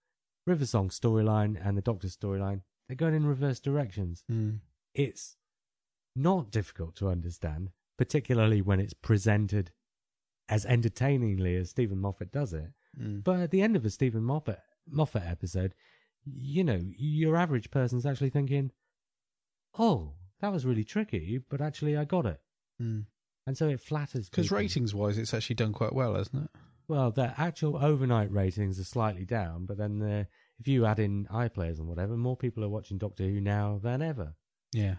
[0.46, 4.24] River Song storyline and the Doctor storyline, they're going in reverse directions.
[4.30, 4.60] Mm.
[4.94, 5.38] It's
[6.18, 9.72] not difficult to understand, particularly when it's presented
[10.50, 12.74] as entertainingly as Steven Moffat does it.
[13.00, 13.24] Mm.
[13.24, 15.74] But at the end of a Steven Moffat Moffat episode,
[16.26, 18.72] you know, your average person's actually thinking,
[19.78, 22.42] "Oh, that was really tricky, but actually I got it."
[22.82, 23.06] Mm.
[23.48, 26.50] And so it flatters Because ratings wise, it's actually done quite well, hasn't it?
[26.88, 30.28] Well, the actual overnight ratings are slightly down, but then the,
[30.60, 34.02] if you add in iPlayers and whatever, more people are watching Doctor Who now than
[34.02, 34.36] ever.
[34.72, 34.96] Yeah.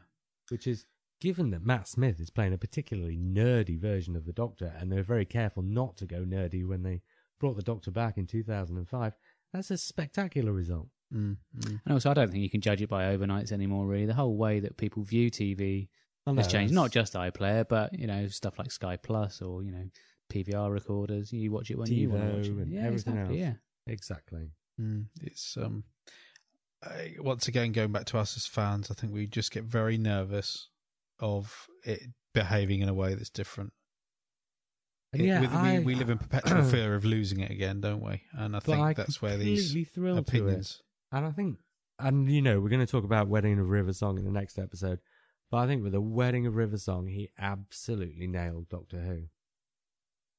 [0.48, 0.86] Which is
[1.20, 4.96] given that Matt Smith is playing a particularly nerdy version of the Doctor, and they
[4.96, 7.02] were very careful not to go nerdy when they
[7.38, 9.14] brought the Doctor back in 2005.
[9.52, 10.88] That's a spectacular result.
[11.14, 11.36] Mm.
[11.58, 11.80] Mm.
[11.84, 13.86] And also, I don't think you can judge it by overnights anymore.
[13.86, 15.88] Really, the whole way that people view TV
[16.26, 16.72] Well, has changed.
[16.72, 19.84] that's- Not just iPlayer, but you know stuff like Sky Plus or you know
[20.32, 21.32] PVR recorders.
[21.32, 22.50] You watch it when you want to watch it.
[22.52, 23.54] and yeah, everything exactly, else.
[23.86, 23.92] Yeah.
[23.92, 24.50] exactly.
[24.80, 25.04] Mm.
[25.22, 25.84] It's um.
[26.84, 29.96] I, once again, going back to us as fans, I think we just get very
[29.96, 30.68] nervous
[31.20, 32.02] of it
[32.34, 33.72] behaving in a way that's different.
[35.12, 37.80] And It- yeah, we, I, we, we live in perpetual fear of losing it again,
[37.80, 38.22] don't we?
[38.32, 40.18] And I think I that's where these completely to it.
[40.18, 40.82] opinions.
[41.16, 41.56] And I think,
[41.98, 44.58] and you know, we're going to talk about Wedding of River Song in the next
[44.58, 44.98] episode.
[45.50, 49.22] But I think with the Wedding of River Song, he absolutely nailed Doctor Who.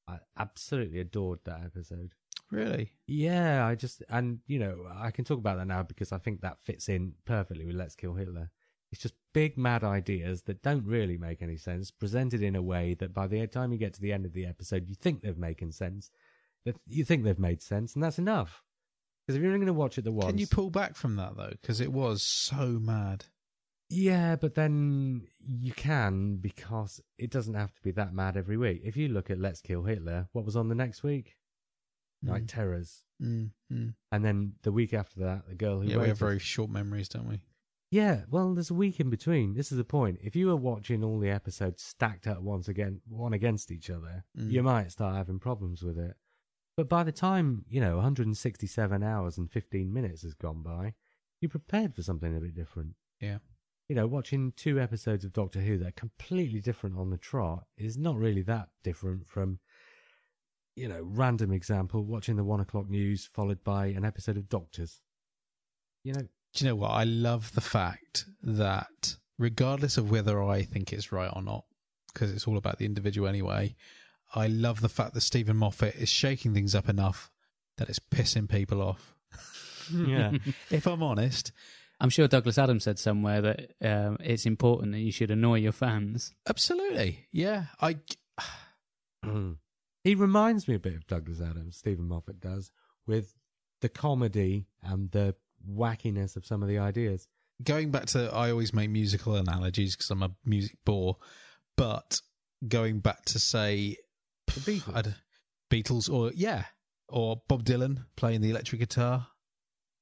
[0.06, 2.12] I absolutely adored that episode.
[2.52, 2.92] Really?
[3.08, 6.42] Yeah, I just, and you know, I can talk about that now because I think
[6.42, 8.48] that fits in perfectly with Let's Kill Hitler.
[8.92, 12.94] It's just big, mad ideas that don't really make any sense, presented in a way
[13.00, 15.36] that by the time you get to the end of the episode, you think they've
[15.36, 16.12] making sense.
[16.64, 18.62] That you think they've made sense, and that's enough.
[19.28, 21.16] Because if you're only going to watch it the once, Can you pull back from
[21.16, 21.50] that though?
[21.60, 23.26] Because it was so mad.
[23.90, 28.80] Yeah, but then you can because it doesn't have to be that mad every week.
[28.84, 31.36] If you look at Let's Kill Hitler, what was on the next week?
[32.22, 32.48] Night Mm.
[32.48, 33.04] Terrors.
[33.22, 33.94] Mm, mm.
[34.10, 37.10] And then the week after that, the girl who Yeah, we have very short memories,
[37.10, 37.40] don't we?
[37.90, 39.54] Yeah, well, there's a week in between.
[39.54, 40.20] This is the point.
[40.22, 44.24] If you were watching all the episodes stacked up once again, one against each other,
[44.38, 44.52] Mm.
[44.52, 46.16] you might start having problems with it.
[46.78, 50.94] But by the time you know 167 hours and 15 minutes has gone by,
[51.40, 52.94] you're prepared for something a bit different.
[53.20, 53.38] Yeah.
[53.88, 57.64] You know, watching two episodes of Doctor Who that are completely different on the trot
[57.76, 59.58] is not really that different from,
[60.76, 65.00] you know, random example, watching the one o'clock news followed by an episode of Doctors.
[66.04, 66.92] You know, Do you know what?
[66.92, 71.64] I love the fact that regardless of whether I think it's right or not,
[72.14, 73.74] because it's all about the individual anyway,
[74.34, 77.30] I love the fact that Steven Moffat is shaking things up enough
[77.78, 79.14] that it's pissing people off.
[79.92, 80.32] yeah.
[80.70, 81.52] If I'm honest,
[82.00, 85.72] I'm sure Douglas Adams said somewhere that um, it's important that you should annoy your
[85.72, 86.34] fans.
[86.48, 87.26] absolutely.
[87.32, 87.66] Yeah.
[87.80, 87.98] I
[89.24, 89.56] Mm.
[90.04, 92.70] he reminds me a bit of Douglas Adams, Steven Moffat does,
[93.06, 93.34] with
[93.80, 95.34] the comedy and the
[95.68, 97.26] wackiness of some of the ideas.
[97.62, 101.16] going back to I always make musical analogies because I'm a music bore,
[101.76, 102.20] but
[102.66, 103.96] going back to say
[104.54, 104.94] The Beatles.
[104.96, 105.14] I'd-
[105.70, 106.64] Beatles or yeah,
[107.08, 109.26] or Bob Dylan playing the electric guitar,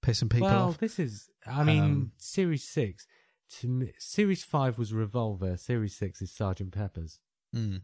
[0.04, 0.78] pissing people well, off.
[0.78, 1.28] this is.
[1.46, 3.06] I mean, Um, Series Six.
[3.60, 5.56] To me, Series Five was Revolver.
[5.56, 7.18] Series Six is Sergeant Pepper's.
[7.54, 7.82] Mm.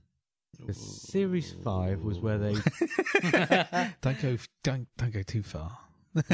[0.72, 2.54] Series Five was where they.
[4.00, 5.76] don't go, don't don't go too far.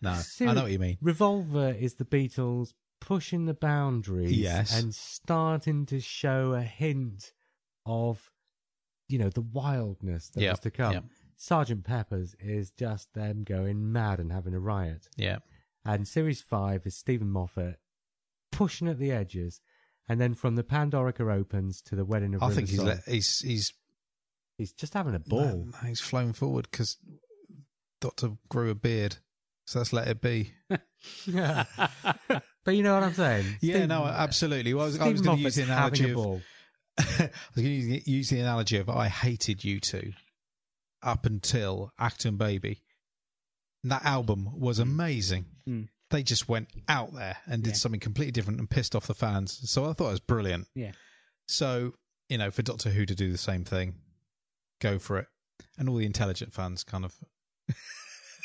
[0.00, 0.98] No, I know what you mean.
[1.00, 4.78] Revolver is the Beatles pushing the boundaries Yes.
[4.80, 7.32] and starting to show a hint
[7.86, 8.30] of,
[9.12, 10.92] you know, the wildness that Yep, was to come.
[10.94, 11.04] yep.
[11.36, 15.08] Sergeant Pepper's is just them going mad and having a riot.
[15.16, 15.38] Yeah,
[15.84, 17.78] And Series 5 is Steven Moffat
[18.50, 19.60] pushing at the edges.
[20.08, 23.38] And then from the Pandorica opens to the wedding of I think he's let, he's
[23.40, 23.72] he's
[24.58, 25.66] he's just having a ball.
[25.72, 26.96] no, he's flown forward because
[28.00, 29.16] Doctor grew a beard,
[29.64, 30.52] so let's let it be.
[30.68, 30.82] but
[32.74, 33.46] you know what I'm saying?
[33.60, 34.74] Yeah, Stephen- no, absolutely.
[34.74, 36.42] Well, I was, I Stephen was going to use the analogy of ball.
[36.98, 40.12] I was going to use the analogy of I hated U2
[41.02, 42.82] up until Achtung Baby.
[43.82, 45.46] And that album was amazing.
[45.68, 45.88] Mm.
[46.10, 47.76] They just went out there and did Yeah.
[47.76, 49.58] something completely different and pissed off the fans.
[49.70, 50.68] So I thought it was brilliant.
[50.74, 50.92] Yeah.
[51.48, 51.94] So,
[52.28, 53.94] you know, for Doctor Who to do the same thing,
[54.80, 55.26] go for it.
[55.78, 57.14] And all the intelligent fans kind of.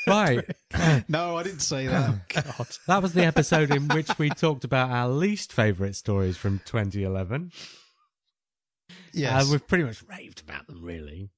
[0.06, 0.42] Right.
[1.08, 2.28] no, I didn't say that.
[2.30, 2.66] God.
[2.86, 7.52] That was the episode in which we talked about our least favourite stories from 2011.
[9.12, 9.44] Yes.
[9.44, 11.30] Uh, we've pretty much raved about them, really.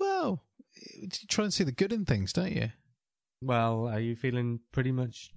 [0.00, 0.42] well,
[0.94, 2.70] you try and see the good in things, don't you?
[3.42, 5.30] Well, are you feeling pretty much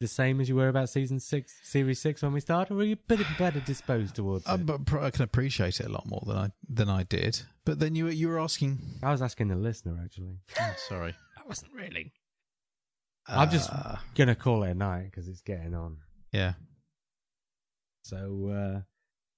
[0.00, 2.84] the same as you were about season six, series six when we started, or are
[2.84, 4.70] you a bit better disposed towards I, it?
[5.00, 7.40] I can appreciate it a lot more than I than I did.
[7.64, 8.78] But then you were- you were asking.
[9.02, 10.38] I was asking the listener, actually.
[10.60, 12.12] Oh, sorry, I wasn't really.
[13.28, 15.98] I'm just Uh, going to call it a night because it's getting on.
[16.32, 16.54] yeah.
[18.04, 18.80] So, uh,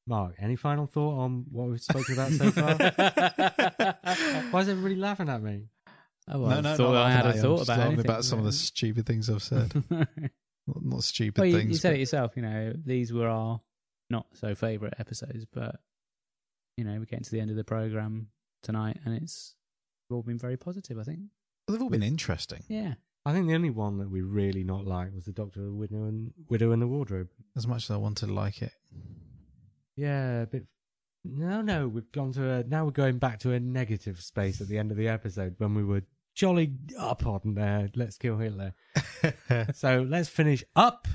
[0.07, 2.75] Mark, any final thought on what we've spoken about so far?
[4.51, 5.69] Why is everybody laughing at me?
[6.29, 7.41] Oh, well, no, I no, thought not I had a at you.
[7.41, 8.01] I'm thought about anything.
[8.01, 9.73] about some of the stupid things I've said.
[9.91, 10.09] not,
[10.67, 11.71] not stupid well, you, things.
[11.71, 12.33] you said but- it yourself.
[12.37, 13.61] You know, these were our
[14.11, 15.77] not so favourite episodes, but
[16.77, 18.29] you know, we're getting to the end of the program
[18.63, 19.55] tonight, and it's
[20.11, 20.99] all been very positive.
[20.99, 21.21] I think.
[21.67, 22.63] Well, they've all been interesting.
[22.69, 22.95] Yeah.
[23.27, 26.33] I think the only one that we really not liked was the Doctor Widow and
[26.51, 27.29] Widow in the Wardrobe.
[27.57, 28.73] As much as I wanted to like it.
[29.97, 30.65] Yeah, a bit.
[31.25, 32.65] No, no, we've gone to a.
[32.65, 35.75] Now we're going back to a negative space at the end of the episode when
[35.75, 36.03] we were
[36.35, 37.89] jolly up on there.
[37.95, 38.75] Let's kill Hitler.
[39.75, 41.09] so let's finish up.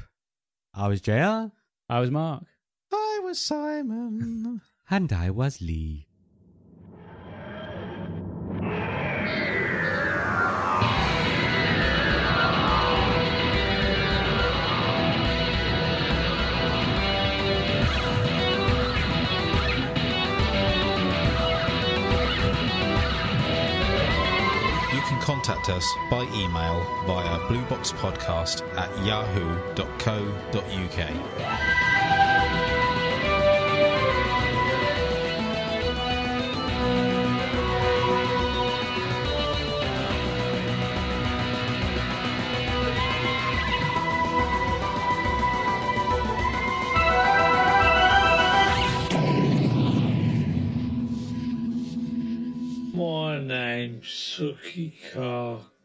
[0.73, 1.51] I was JR.
[1.89, 2.43] I was Mark.
[2.91, 4.61] I was Simon.
[4.89, 6.08] And I was Lee.
[25.29, 30.59] Contact us by email via blueboxpodcast at yahoo.co.uk.
[54.39, 55.75] Suki Cock.